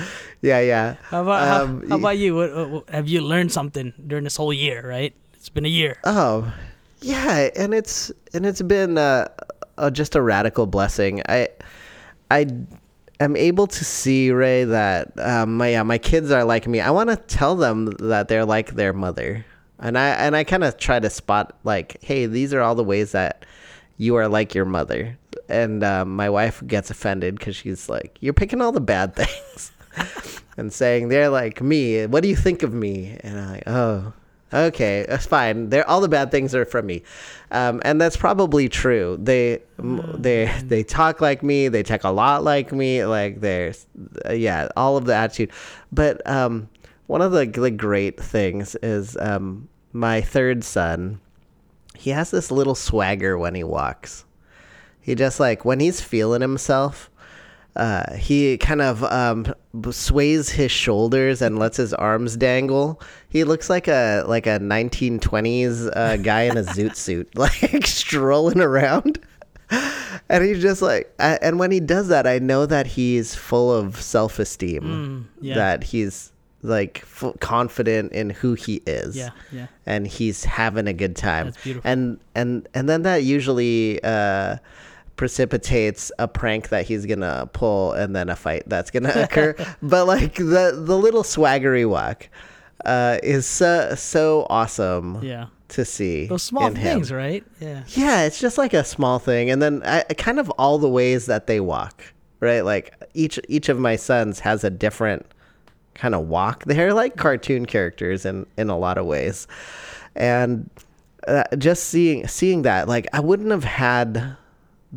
[0.42, 2.34] yeah yeah how about how- um, how, about you?
[2.34, 4.86] What, what, what- have you learned something during this whole year?
[4.86, 5.96] Right, it's been a year.
[6.04, 6.52] Oh,
[7.00, 9.28] yeah, and it's and it's been uh,
[9.78, 11.22] uh, just a radical blessing.
[11.28, 11.48] I
[12.30, 12.46] I
[13.20, 16.80] am able to see Ray that um, my yeah, my kids are like me.
[16.80, 19.44] I want to tell them that they're like their mother,
[19.78, 22.84] and I and I kind of try to spot like, hey, these are all the
[22.84, 23.44] ways that
[23.98, 25.16] you are like your mother.
[25.48, 29.70] And um, my wife gets offended because she's like, you're picking all the bad things.
[30.56, 32.06] and saying they're like me.
[32.06, 33.16] What do you think of me?
[33.20, 34.12] And I'm like, oh,
[34.52, 35.68] okay, that's fine.
[35.70, 37.02] They're all the bad things are from me,
[37.50, 39.18] um, and that's probably true.
[39.20, 41.68] They m they they talk like me.
[41.68, 43.04] They talk a lot like me.
[43.04, 43.74] Like they're
[44.28, 45.50] uh, yeah, all of the attitude.
[45.92, 46.68] But um,
[47.06, 51.20] one of the the great things is um, my third son.
[51.94, 54.26] He has this little swagger when he walks.
[55.00, 57.10] He just like when he's feeling himself
[57.76, 59.54] uh, he kind of um,
[59.90, 63.00] sways his shoulders and lets his arms dangle.
[63.28, 68.60] He looks like a like a 1920s uh, guy in a zoot suit, like strolling
[68.60, 69.18] around.
[70.28, 73.72] And he's just like, I, and when he does that, I know that he's full
[73.72, 74.82] of self esteem.
[74.82, 75.54] Mm, yeah.
[75.56, 79.66] That he's like f- confident in who he is Yeah, yeah.
[79.84, 81.46] and he's having a good time.
[81.46, 81.88] That's beautiful.
[81.90, 84.56] And and and then that usually uh,
[85.16, 89.54] precipitates a prank that he's gonna pull, and then a fight that's gonna occur.
[89.82, 92.28] but like the the little swaggery walk
[92.84, 95.46] uh, is so so awesome Yeah.
[95.68, 96.26] to see.
[96.26, 96.98] Those small in him.
[96.98, 97.44] things, right?
[97.60, 97.82] Yeah.
[97.88, 101.26] Yeah, it's just like a small thing, and then I, kind of all the ways
[101.26, 102.02] that they walk,
[102.40, 102.60] right?
[102.60, 105.26] Like each each of my sons has a different
[105.94, 106.64] kind of walk.
[106.64, 109.48] They're like cartoon characters in in a lot of ways,
[110.14, 110.68] and
[111.26, 114.36] uh, just seeing seeing that, like I wouldn't have had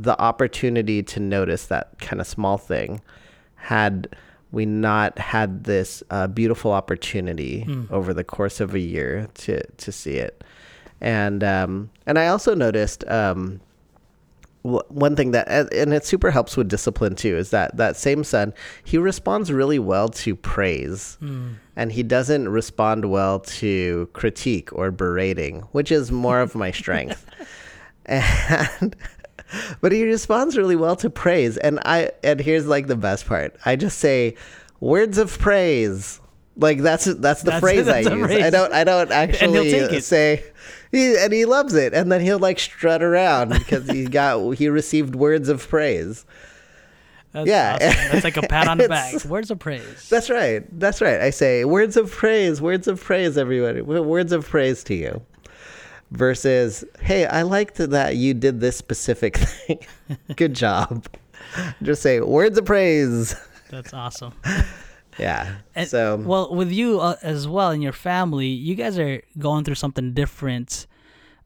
[0.02, 3.02] the opportunity to notice that kind of small thing
[3.56, 4.08] had
[4.52, 9.92] we not had this uh, beautiful opportunity over the course of a year to to
[9.92, 10.44] see it.
[11.02, 13.60] And um, and I also noticed um,
[14.64, 17.98] w- one thing that and and it super helps with discipline too is that that
[17.98, 21.18] same son he responds really well to praise
[21.76, 27.26] and he doesn't respond well to critique or berating which is more of my strength.
[28.06, 28.96] And
[29.82, 31.58] but he responds really well to praise.
[31.58, 33.56] And i and here's like the best part.
[33.66, 34.36] I just say
[34.80, 36.20] words of praise.
[36.56, 38.32] Like that's that's the That's- phrase that's i use.
[38.32, 40.44] I don't i don't actually say
[40.92, 41.94] he, and he loves it.
[41.94, 46.26] And then he'll like strut around because he got he received words of praise.
[47.32, 47.76] That's Yeah.
[47.76, 48.12] awesome.
[48.12, 49.24] That's like a pat on the back.
[49.26, 50.10] Words of praise.
[50.10, 50.64] that's right.
[50.80, 51.22] That's right.
[51.22, 53.82] I say words of praise words of praise everybody.
[53.82, 55.22] Words of praise to you
[56.12, 59.80] versus hey i liked that you did this specific thing
[60.36, 61.06] good job
[61.84, 63.36] just say words of praise
[63.70, 64.34] That's awesome.
[65.20, 69.22] yeah And, so well, with you uh, as well and your family, you guys are
[69.38, 70.88] going through something different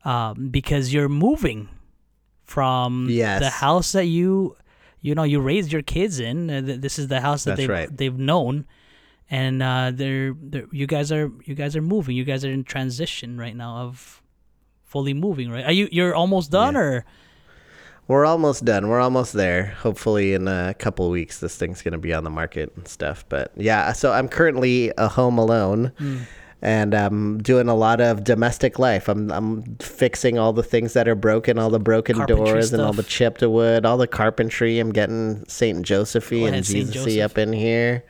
[0.06, 1.68] um, because you're moving
[2.44, 3.42] from Yes.
[3.42, 4.56] the house that you,
[5.02, 6.50] you know, you raised your kids in.
[6.50, 7.98] Uh, this is the house that That's they've right.
[7.98, 8.66] they've known,
[9.30, 12.16] and uh, they're, they're you guys are you guys are moving.
[12.16, 14.22] You guys are in transition right now of
[14.94, 15.50] fully moving.
[15.52, 15.66] Right?
[15.66, 16.82] Are you you're almost done Yeah.
[16.82, 17.06] or?
[18.08, 18.90] We're almost done.
[18.90, 19.76] We're almost there.
[19.82, 23.24] Hopefully, in a couple weeks, this thing's going to be on the market and stuff.
[23.30, 25.94] But yeah, so I'm currently a home alone.
[26.62, 29.08] and I'm doing a lot of domestic life.
[29.08, 32.82] I'm I'm fixing all the things that are broken, all the broken Carpentry doors and
[32.82, 34.80] all the chipped wood, all the carpentry.
[34.80, 37.32] I'm getting Saint Josephy and ahead, Saint Jesus Joseph.
[37.32, 38.04] up in here.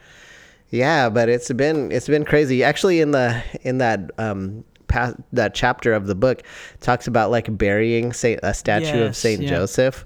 [0.72, 2.64] Yeah, but it's been it's been crazy.
[2.64, 6.44] Actually, in the in that um past, that chapter of the book
[6.80, 9.50] talks about like burying Saint a statue of Saint yeah.
[9.50, 10.06] Joseph,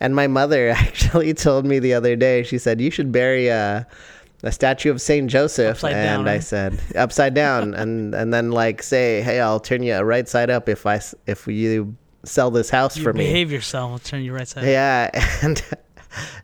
[0.00, 2.44] and my mother actually told me the other day.
[2.44, 3.86] She said you should bury a
[4.44, 6.44] a statue of Saint Joseph, Upside and down, I right?
[6.44, 10.68] said upside down, and and then like say, hey, I'll turn you right side up
[10.68, 13.24] if I, if you sell this house You for me.
[13.24, 13.90] behave yourself.
[13.90, 14.62] I'll turn you right side.
[14.62, 14.70] up.
[14.70, 15.10] Yeah,
[15.42, 15.62] and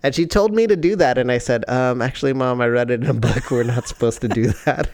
[0.02, 2.90] and she told me to do that, and I said, um, actually, mom, I read
[2.90, 3.50] it in a book.
[3.50, 4.90] We're not supposed to do that.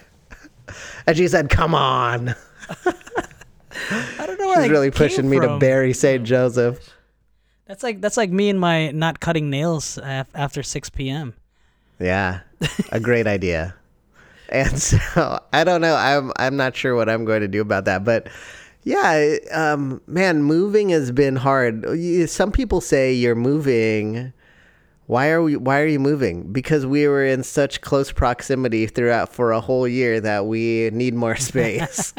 [1.06, 2.34] And she said, "Come on."
[2.70, 5.58] I don't know where She's really pushing me to from.
[5.58, 6.94] bury Saint Joseph.
[7.66, 11.34] That's like that's like me and my not cutting nails af- after 6 p.m.
[12.00, 12.40] Yeah,
[12.90, 13.74] a great idea.
[14.48, 15.94] And so I don't know.
[15.94, 18.28] I'm I'm not sure what I'm going to do about that, but
[18.82, 21.86] yeah, um, man, moving has been hard.
[22.28, 24.32] Some people say you're moving.
[25.10, 25.56] Why are we?
[25.56, 26.52] Why are you moving?
[26.52, 31.14] Because we were in such close proximity throughout for a whole year that we need
[31.14, 32.14] more space.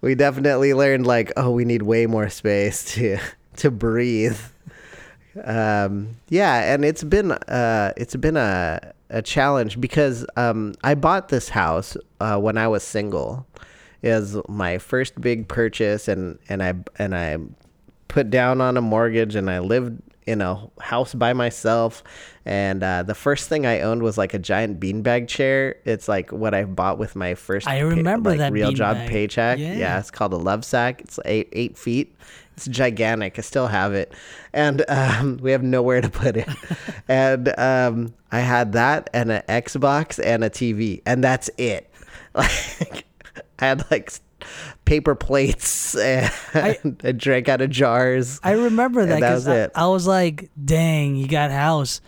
[0.00, 3.18] we definitely learned like, oh, we need way more space to
[3.56, 4.40] to breathe
[5.44, 11.28] um yeah and it's been uh it's been a a challenge because um i bought
[11.28, 13.46] this house uh when i was single
[14.02, 17.36] it was my first big purchase and and i and i
[18.08, 22.02] put down on a mortgage and i lived in a house by myself
[22.44, 26.30] and uh, the first thing i owned was like a giant beanbag chair it's like
[26.30, 29.74] what i bought with my first I remember like, that real job paycheck Yeah.
[29.74, 31.00] yeah it's called a Lovesac.
[31.00, 32.14] It's eight eight feet.
[32.56, 33.38] It's gigantic.
[33.38, 34.12] I still have it,
[34.52, 36.48] and um, we have nowhere to put it.
[37.08, 41.90] and um, I had that and an Xbox and a TV, and that's it.
[42.34, 43.04] Like
[43.60, 44.12] I had like
[44.88, 48.40] paper plates and I, drank out of jars.
[48.42, 49.70] I remember that that because was I, it.
[49.74, 52.00] I was like, "Dang, you got house."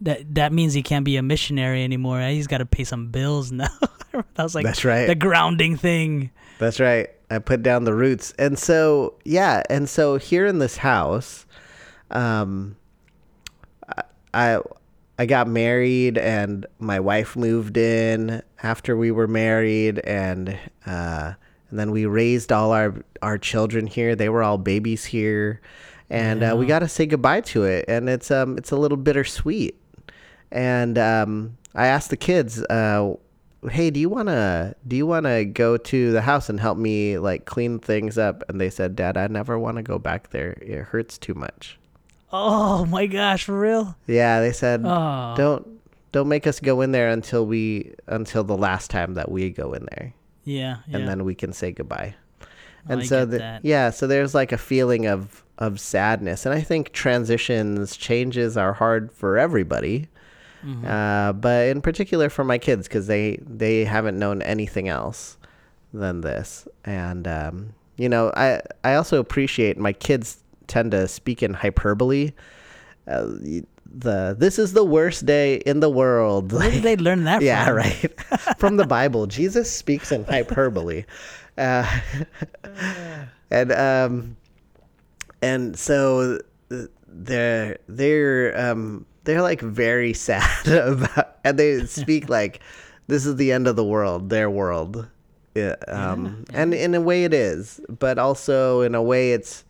[0.00, 2.20] That that means he can't be a missionary anymore.
[2.22, 3.68] He's got to pay some bills now.
[4.12, 5.06] that was like That's right.
[5.06, 6.30] the grounding thing.
[6.58, 7.10] That's right.
[7.30, 8.32] I put down the roots.
[8.38, 9.62] And so, yeah.
[9.68, 11.46] And so here in this house,
[12.10, 12.76] um,
[13.86, 14.60] I, I,
[15.18, 21.34] I got married and my wife moved in after we were married and, uh,
[21.70, 24.16] and then we raised all our, our children here.
[24.16, 25.60] They were all babies here.
[26.10, 27.84] And uh, we got to say goodbye to it.
[27.86, 29.78] And it's, um, it's a little bittersweet.
[30.50, 33.14] And um, I asked the kids, uh,
[33.70, 37.44] "Hey, do you wanna do you wanna go to the house and help me like
[37.44, 40.52] clean things up?" And they said, "Dad, I never want to go back there.
[40.62, 41.78] It hurts too much."
[42.32, 43.96] Oh my gosh, for real?
[44.06, 45.34] Yeah, they said, Oh.
[45.36, 45.66] "Don't
[46.12, 49.74] don't make us go in there until we until the last time that we go
[49.74, 50.14] in there,
[50.48, 50.96] Yeah, yeah.
[50.96, 52.14] and then we can say goodbye."
[52.88, 56.60] And I so the, yeah so there's like a feeling of of sadness and i
[56.60, 60.08] think transitions changes are hard for everybody
[60.64, 60.86] Mm-hmm.
[60.86, 65.36] uh, but in particular for my kids because they they haven't known anything else
[65.94, 71.44] than this and um, you know i i also appreciate my kids tend to speak
[71.44, 72.32] in hyperbole
[73.06, 73.28] uh,
[73.88, 77.66] the this is the worst day in the world Where did they learn that yeah,
[77.66, 77.76] from?
[77.76, 78.20] right.
[78.58, 81.04] From the Bible, Jesus speaks in hyperbole,
[81.56, 82.00] uh,
[83.50, 84.36] and um,
[85.42, 86.38] and so
[87.08, 92.60] they're they're um they're like very sad about, and they speak like
[93.06, 95.08] this is the end of the world, their world.
[95.54, 99.64] Yeah, um, and in a way it is, but also in a way it's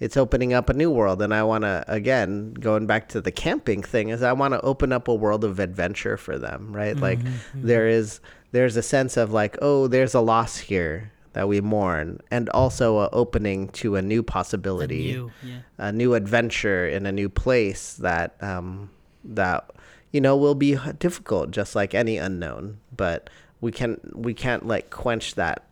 [0.00, 1.22] it's opening up a new world.
[1.22, 4.60] And i want to again going back to the camping thing is i want to
[4.62, 6.96] open up a world of adventure for them right?
[6.96, 7.18] Like
[7.54, 8.20] there is
[8.52, 12.98] there's a sense of like oh there's a loss here that we mourn and also
[12.98, 15.58] a opening to a new possibility new, yeah.
[15.78, 18.90] a new adventure in a new place that um
[19.24, 19.70] that
[20.12, 22.78] you know will be difficult just like any unknown.
[22.96, 23.28] But
[23.60, 25.64] we can we can't like quench that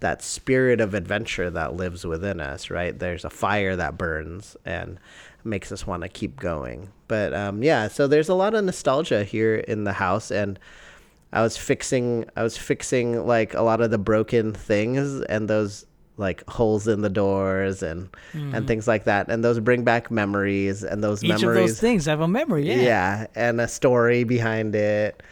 [0.00, 4.98] that spirit of adventure that lives within us right there's a fire that burns and
[5.44, 9.24] makes us want to keep going but um yeah so there's a lot of nostalgia
[9.24, 10.58] here in the house and
[11.32, 15.84] I was fixing I was fixing like a lot of the broken things and those
[16.16, 20.82] like holes in the doors and and things like that and those bring back memories
[20.82, 21.36] and those Mm-hmm.
[21.36, 22.66] Each memories of those things have a memory.
[22.66, 22.80] Yeah.
[22.80, 23.26] yeah.
[23.34, 25.22] and a story behind it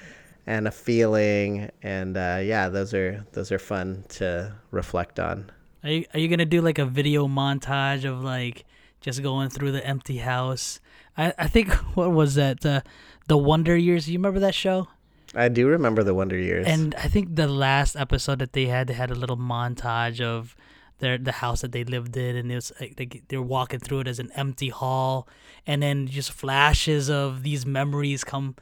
[0.47, 5.51] and a feeling and uh, yeah those are those are fun to reflect on
[5.83, 8.65] Are you are you gonna do like a video montage of like
[9.01, 10.81] just going through the empty house?
[11.17, 12.83] I I think what was that the
[13.29, 14.09] the Wonder Years?
[14.09, 14.89] You remember that show?
[15.35, 16.67] I do remember the Wonder Years.
[16.67, 20.55] And I think the last episode that they had, they had a little montage of
[20.99, 24.01] their the house that they lived in, and it was like they they're walking through
[24.01, 25.29] it as an empty hall,
[25.67, 28.55] and then just flashes of these memories come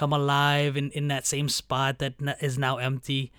[0.00, 3.30] come alive in, in that same spot that n- is now empty.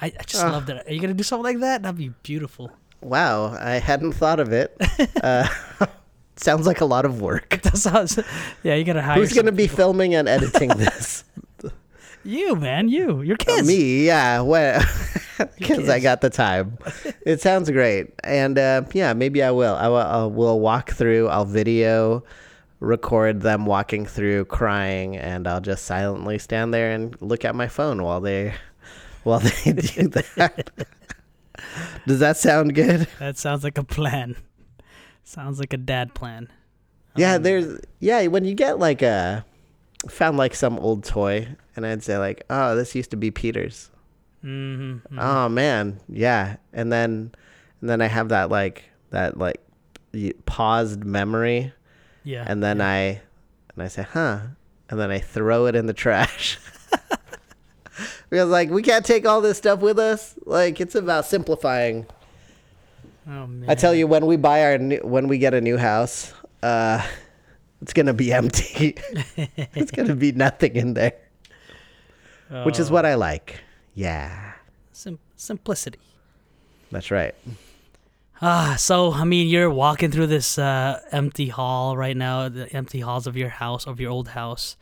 [0.00, 0.52] I, I just Ah.
[0.54, 0.86] love that.
[0.86, 1.82] Are you gonna do something like that?
[1.82, 2.70] That'd be beautiful.
[3.02, 4.70] wow, I hadn't thought of it.
[5.22, 5.48] uh,
[6.36, 7.58] sounds like a lot of work.
[7.66, 8.18] That sounds.
[8.62, 9.18] Yeah, you gotta hire.
[9.18, 9.76] Who's going to be people.
[9.76, 11.24] filming and editing this?
[12.24, 13.66] You man, you, your kids.
[13.68, 14.40] Me, yeah.
[14.42, 14.82] Well,
[15.58, 16.76] because I got the time.
[17.24, 19.74] It sounds great, and uh, yeah, maybe I will.
[19.76, 19.96] I will.
[19.98, 21.28] I will walk through.
[21.28, 22.24] I'll video,
[22.80, 27.68] record them walking through, crying, and I'll just silently stand there and look at my
[27.68, 28.54] phone while they,
[29.22, 30.70] while they do that.
[32.06, 33.08] Does that sound good?
[33.18, 34.36] That sounds like a plan.
[35.24, 36.48] Sounds like a dad plan.
[37.16, 38.26] Yeah, there's yeah.
[38.26, 39.44] When you get like a
[40.08, 43.90] found like some old toy, and I'd say like, oh, this used to be Peter's.
[44.44, 45.18] Mm-hmm.
[45.18, 46.56] Oh man, yeah.
[46.72, 47.32] And then
[47.80, 49.60] and then I have that like that like
[50.44, 51.72] paused memory,
[52.26, 52.44] Yeah.
[52.46, 53.22] and then I
[53.74, 54.40] and I say, huh,
[54.90, 56.58] and then I throw it in the trash.
[58.30, 60.34] because like we can't take all this stuff with us.
[60.44, 62.04] Like it's about simplifying.
[63.28, 63.70] oh man.
[63.70, 67.00] I tell you, when we buy our new, when we get a new house, uh,
[67.80, 68.96] it's gonna be empty.
[69.36, 71.14] it's gonna be nothing in there,
[72.64, 73.60] which is Oh, what I like.
[73.94, 74.52] Yeah,
[74.92, 76.00] sim- simplicity.
[76.90, 77.34] that's right.
[78.42, 83.00] Ah, so I mean, you're walking through this uh, empty hall right now, the empty
[83.00, 84.76] halls of your house, of your old house,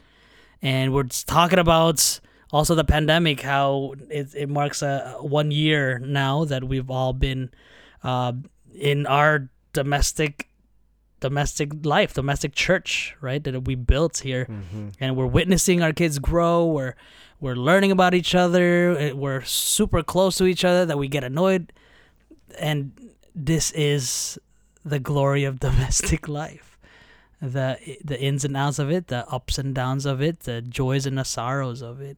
[0.60, 2.18] and we're talking about
[2.50, 7.50] also the pandemic, how it, it marks a one year now that we've all been
[8.02, 8.32] uh,
[8.74, 10.48] in our domestic
[11.20, 13.42] domestic life, domestic church, right?
[13.44, 14.46] That we built here,
[14.98, 16.66] and we're witnessing our kids grow.
[16.66, 16.96] We're
[17.40, 19.12] we're learning about each other.
[19.14, 20.84] We're super close to each other.
[20.86, 21.72] That we get annoyed,
[22.58, 22.92] and
[23.34, 24.38] this is
[24.84, 26.78] the glory of domestic life.
[27.42, 31.04] The the ins and outs of it, the ups and downs of it, the joys
[31.04, 32.16] and the sorrows of it,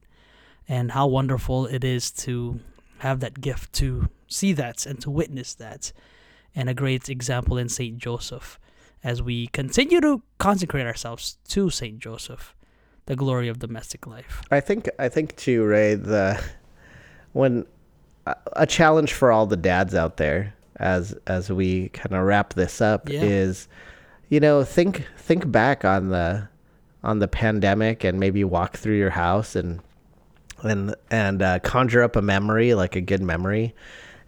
[0.68, 2.60] and how wonderful it is to
[2.98, 5.92] have that gift to see that and to witness that,
[6.54, 8.60] and a great example in Saint Joseph
[9.02, 12.54] as we continue to consecrate ourselves to Saint Joseph,
[13.06, 14.42] the glory of domestic life.
[14.50, 15.94] I think I think too, Ray.
[15.94, 16.42] The
[17.32, 17.66] when
[18.26, 22.54] a- a challenge for all the dads out there, as as we kind of wrap
[22.54, 23.22] this up, Yeah.
[23.22, 23.68] is
[24.28, 26.48] you know think think back on the
[27.04, 29.80] on the pandemic and maybe walk through your house and
[30.62, 33.74] and and uh, conjure up a memory, like a good memory,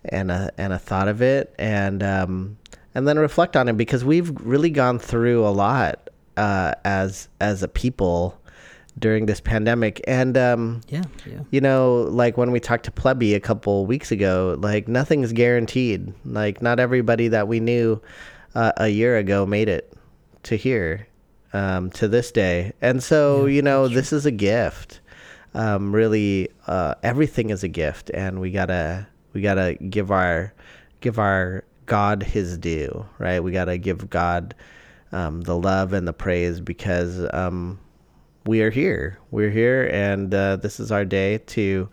[0.04, 2.56] and a and a thought of it, and um,
[2.94, 7.62] and then reflect on it because we've really gone through a lot uh, as as
[7.62, 8.40] a people
[8.98, 11.40] during this pandemic, and um, Yeah, yeah.
[11.50, 16.12] you know, like when we talked to Plebby a couple weeks ago, like nothing's guaranteed.
[16.24, 18.00] Like not everybody that we knew
[18.54, 19.92] uh, a year ago made it
[20.44, 21.06] to here,
[21.52, 22.72] um, to this day.
[22.80, 25.00] And so, you know, this is a gift.
[25.54, 30.52] Um, really, uh, everything is a gift, and we gotta we gotta give our
[31.00, 33.42] give our God His due, right?
[33.42, 34.54] We gotta give God
[35.10, 37.78] um, the love and the praise because um,
[38.46, 39.18] we are here.
[39.30, 41.88] We're here, and uh, this is our day to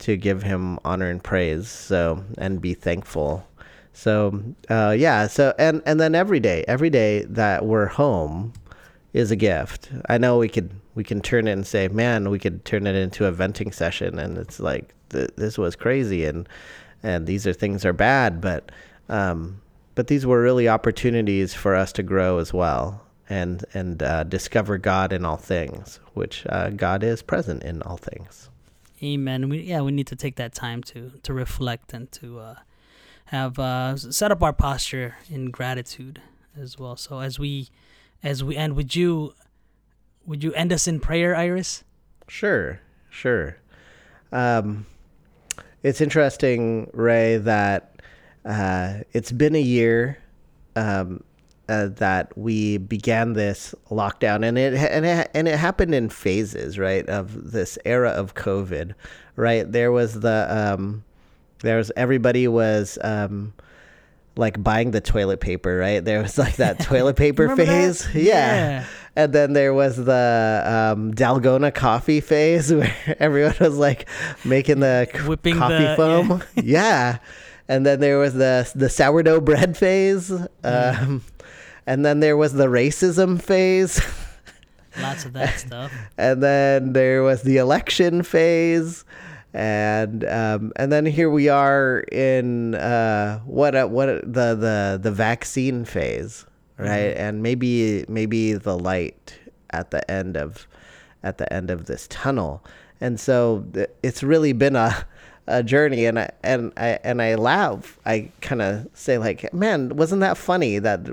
[0.00, 1.68] to give Him honor and praise.
[1.68, 3.46] So and be thankful.
[3.92, 5.26] So uh, yeah.
[5.26, 8.52] So and and then every day, every day that we're home
[9.12, 9.90] is a gift.
[10.08, 12.96] I know we could we can turn it and say, man, we could turn it
[12.96, 16.48] into a venting session, and it's like th- this was crazy, and
[17.02, 18.72] and these are things are bad, but
[19.08, 19.60] um,
[19.94, 24.76] but these were really opportunities for us to grow as well and and uh, discover
[24.76, 28.50] God in all things, which uh, God is present in all things.
[29.02, 29.48] Amen.
[29.48, 32.54] We yeah, we need to take that time to to reflect and to uh,
[33.26, 36.20] have uh, set up our posture in gratitude
[36.60, 36.96] as well.
[36.96, 37.68] So as we
[38.22, 39.34] as we end, would you
[40.26, 41.84] would you end us in prayer, Iris?
[42.28, 43.56] Sure, sure.
[44.32, 44.86] Um,
[45.82, 48.02] it's interesting, Ray, that
[48.44, 50.18] uh, it's been a year
[50.76, 51.22] um,
[51.70, 56.78] uh, that we began this lockdown, and it and it, and it happened in phases,
[56.78, 57.08] right?
[57.08, 58.94] Of this era of COVID,
[59.36, 59.70] right?
[59.70, 61.04] There was the um,
[61.60, 62.98] there was everybody was.
[63.02, 63.54] Um,
[64.36, 66.02] like buying the toilet paper, right?
[66.02, 68.06] There was like that toilet paper phase.
[68.14, 68.22] Yeah.
[68.22, 68.84] Yeah.
[69.16, 70.62] And then there was the
[70.94, 74.08] um, Dalgona coffee phase where everyone was like
[74.44, 76.42] making the Whipping coffee the- foam.
[76.54, 77.18] Yeah.
[77.68, 80.32] And then there was the the sourdough bread phase.
[80.64, 81.22] Um,
[81.86, 84.00] and then there was the racism phase.
[85.00, 85.92] Lots of that stuff.
[86.18, 89.04] and then there was the election phase.
[89.52, 95.10] And um, and then here we are in uh, what uh, what the the the
[95.10, 96.46] vaccine phase
[96.80, 97.16] right?
[97.16, 99.38] And maybe maybe the light
[99.70, 100.66] at the end of
[101.22, 102.64] at the end of this tunnel.
[103.00, 103.64] And so
[104.02, 105.06] it's really been a
[105.46, 106.06] a journey.
[106.06, 107.98] And I and I and I laugh.
[108.06, 111.08] I kind of say like man wasn't that funny that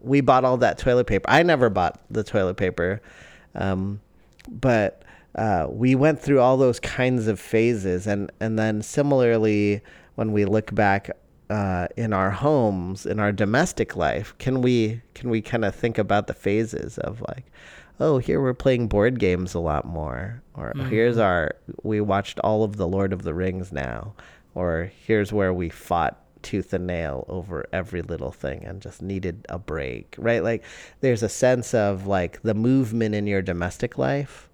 [0.00, 1.28] we bought all that toilet paper.
[1.28, 3.00] I never bought the toilet paper,
[3.54, 4.00] um,
[4.48, 5.02] but
[5.34, 9.80] uh, we went through all those kinds of phases, and and then similarly,
[10.14, 11.10] when we look back
[11.50, 15.98] uh, in our homes, in our domestic life, can we can we kind of think
[15.98, 17.46] about the phases of like,
[18.00, 22.64] oh, here we're playing board games a lot more, or here's our we watched all
[22.64, 24.14] of the Lord of the Rings now,
[24.54, 29.46] or here's where we fought tooth and nail over every little thing and just needed
[29.48, 30.42] a break, right?
[30.42, 30.64] Like
[31.00, 34.48] there's a sense of like the movement in your domestic life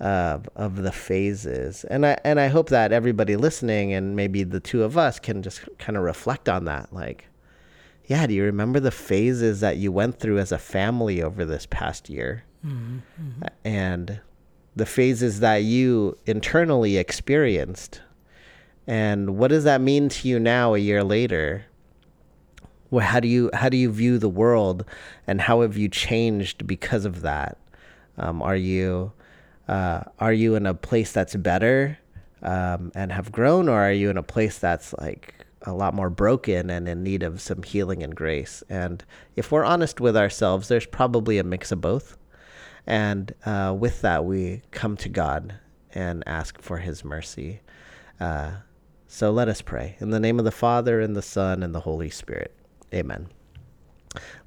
[0.00, 1.84] uh, of the phases.
[1.84, 5.42] And I and I hope that everybody listening and maybe the two of us can
[5.42, 7.26] just kind of reflect on that like
[8.06, 11.64] yeah, do you remember the phases that you went through as a family over this
[11.66, 12.42] past year?
[13.64, 14.20] And
[14.74, 18.00] the phases that you internally experienced
[18.90, 21.64] and what does that mean to you now a year later?
[22.90, 24.84] Well, how do you how do you view the world,
[25.28, 27.56] and how have you changed because of that?
[28.18, 29.12] Um, are you
[29.68, 31.98] uh, are you in a place that's better
[32.42, 36.10] um, and have grown, or are you in a place that's like a lot more
[36.10, 38.64] broken and in need of some healing and grace?
[38.68, 39.04] And
[39.36, 42.18] if we're honest with ourselves, there's probably a mix of both.
[42.88, 45.54] And uh, with that, we come to God
[45.94, 47.60] and ask for His mercy.
[48.18, 48.50] Uh,
[49.12, 49.96] so let us pray.
[49.98, 52.54] In the name of the Father, and the Son, and the Holy Spirit.
[52.94, 53.26] Amen.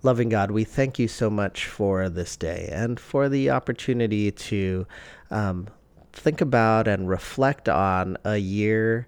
[0.01, 4.87] Loving God, we thank you so much for this day and for the opportunity to
[5.29, 5.67] um,
[6.13, 9.05] think about and reflect on a year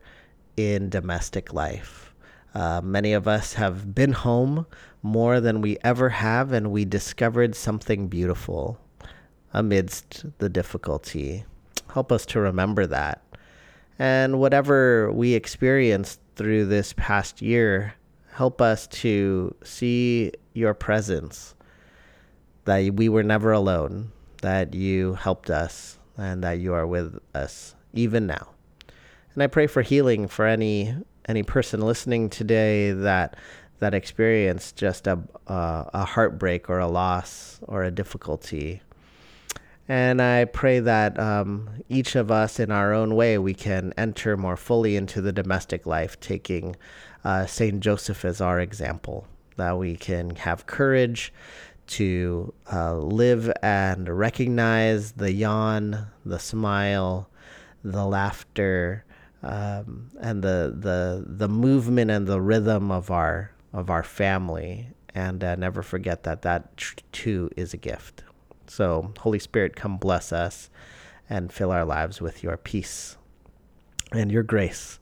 [0.58, 2.14] in domestic life.
[2.54, 4.66] Uh, many of us have been home
[5.02, 8.78] more than we ever have, and we discovered something beautiful
[9.54, 11.46] amidst the difficulty.
[11.94, 13.22] Help us to remember that.
[13.98, 17.96] And whatever we experienced through this past year,
[18.34, 21.56] help us to see your presence,
[22.66, 27.76] that we were never alone, that you helped us, and that you are with us
[27.94, 28.50] even now.
[29.34, 30.96] And I pray for healing for any
[31.28, 33.36] any person listening today that
[33.80, 38.82] that experienced just a uh, a heartbreak or a loss or a difficulty.
[39.88, 44.36] And I pray that um, each of us, in our own way, we can enter
[44.36, 46.76] more fully into the domestic life, taking
[47.24, 49.28] uh, Saint Joseph as our example.
[49.58, 51.32] That we can have courage
[51.88, 57.30] to uh, live and recognize the yawn, the smile,
[57.84, 59.06] the laughter,
[59.44, 65.44] um, and the the the movement and the rhythm of our of our family, and
[65.44, 66.76] uh, never forget that that
[67.12, 68.24] too is a gift.
[68.76, 70.70] So, Holy Spirit, come bless us
[71.30, 73.16] and fill our lives with your peace
[74.12, 75.00] and your grace.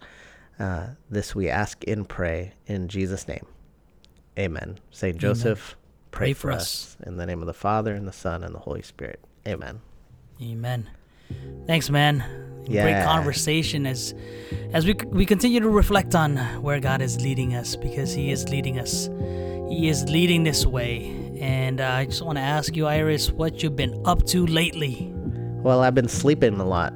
[0.59, 3.47] Uh, this we ask and pray in Jesus' name.
[4.38, 4.78] Amen.
[4.91, 5.76] Saint Joseph,
[6.11, 6.61] pray, for us.
[6.61, 6.97] us.
[7.07, 9.19] In the name of the Father, and the Son, and the Holy Spirit.
[9.47, 9.82] Amen.
[10.39, 10.89] Amen.
[11.67, 12.23] Thanks, man.
[12.65, 14.13] Great conversation as
[14.73, 18.47] as we we continue to reflect on where God is leading us because He is
[18.49, 19.09] leading us.
[19.69, 21.19] He is leading this way.
[21.39, 25.11] And uh, I just want to ask you, Iris, what you've been up to lately.
[25.63, 26.93] Well, I've been sleeping a lot,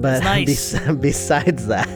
[0.00, 0.72] but nice.
[0.72, 1.88] bes- besides that,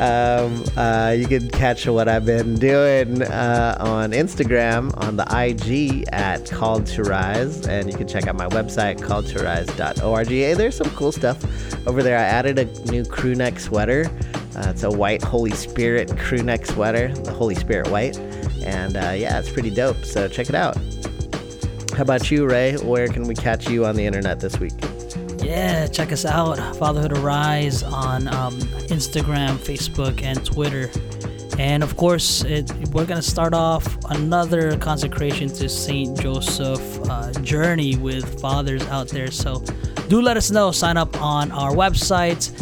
[0.00, 6.04] um, uh, you can catch what I've been doing uh, on Instagram on the IG
[6.12, 10.28] at Called to Rise, and you can check out my website calledtorise.org.
[10.28, 11.42] Hey, there's some cool stuff
[11.86, 12.18] over there.
[12.18, 14.10] I added a new crew neck sweater.
[14.56, 18.18] Uh, it's a white Holy Spirit crew neck sweater, the Holy Spirit white,
[18.64, 20.04] and uh, yeah, it's pretty dope.
[20.04, 20.76] So check it out.
[21.94, 22.76] How about you, Ray?
[22.76, 24.87] Where can we catch you on the internet this week?
[25.42, 26.58] Yeah, check us out.
[26.76, 28.54] Fatherhood Arise on um,
[28.88, 30.90] Instagram, Facebook, and Twitter.
[31.58, 36.18] And of course, it, we're going to start off another consecration to St.
[36.20, 39.30] Joseph uh, journey with fathers out there.
[39.30, 39.60] So
[40.08, 40.70] do let us know.
[40.70, 42.52] Sign up on our website.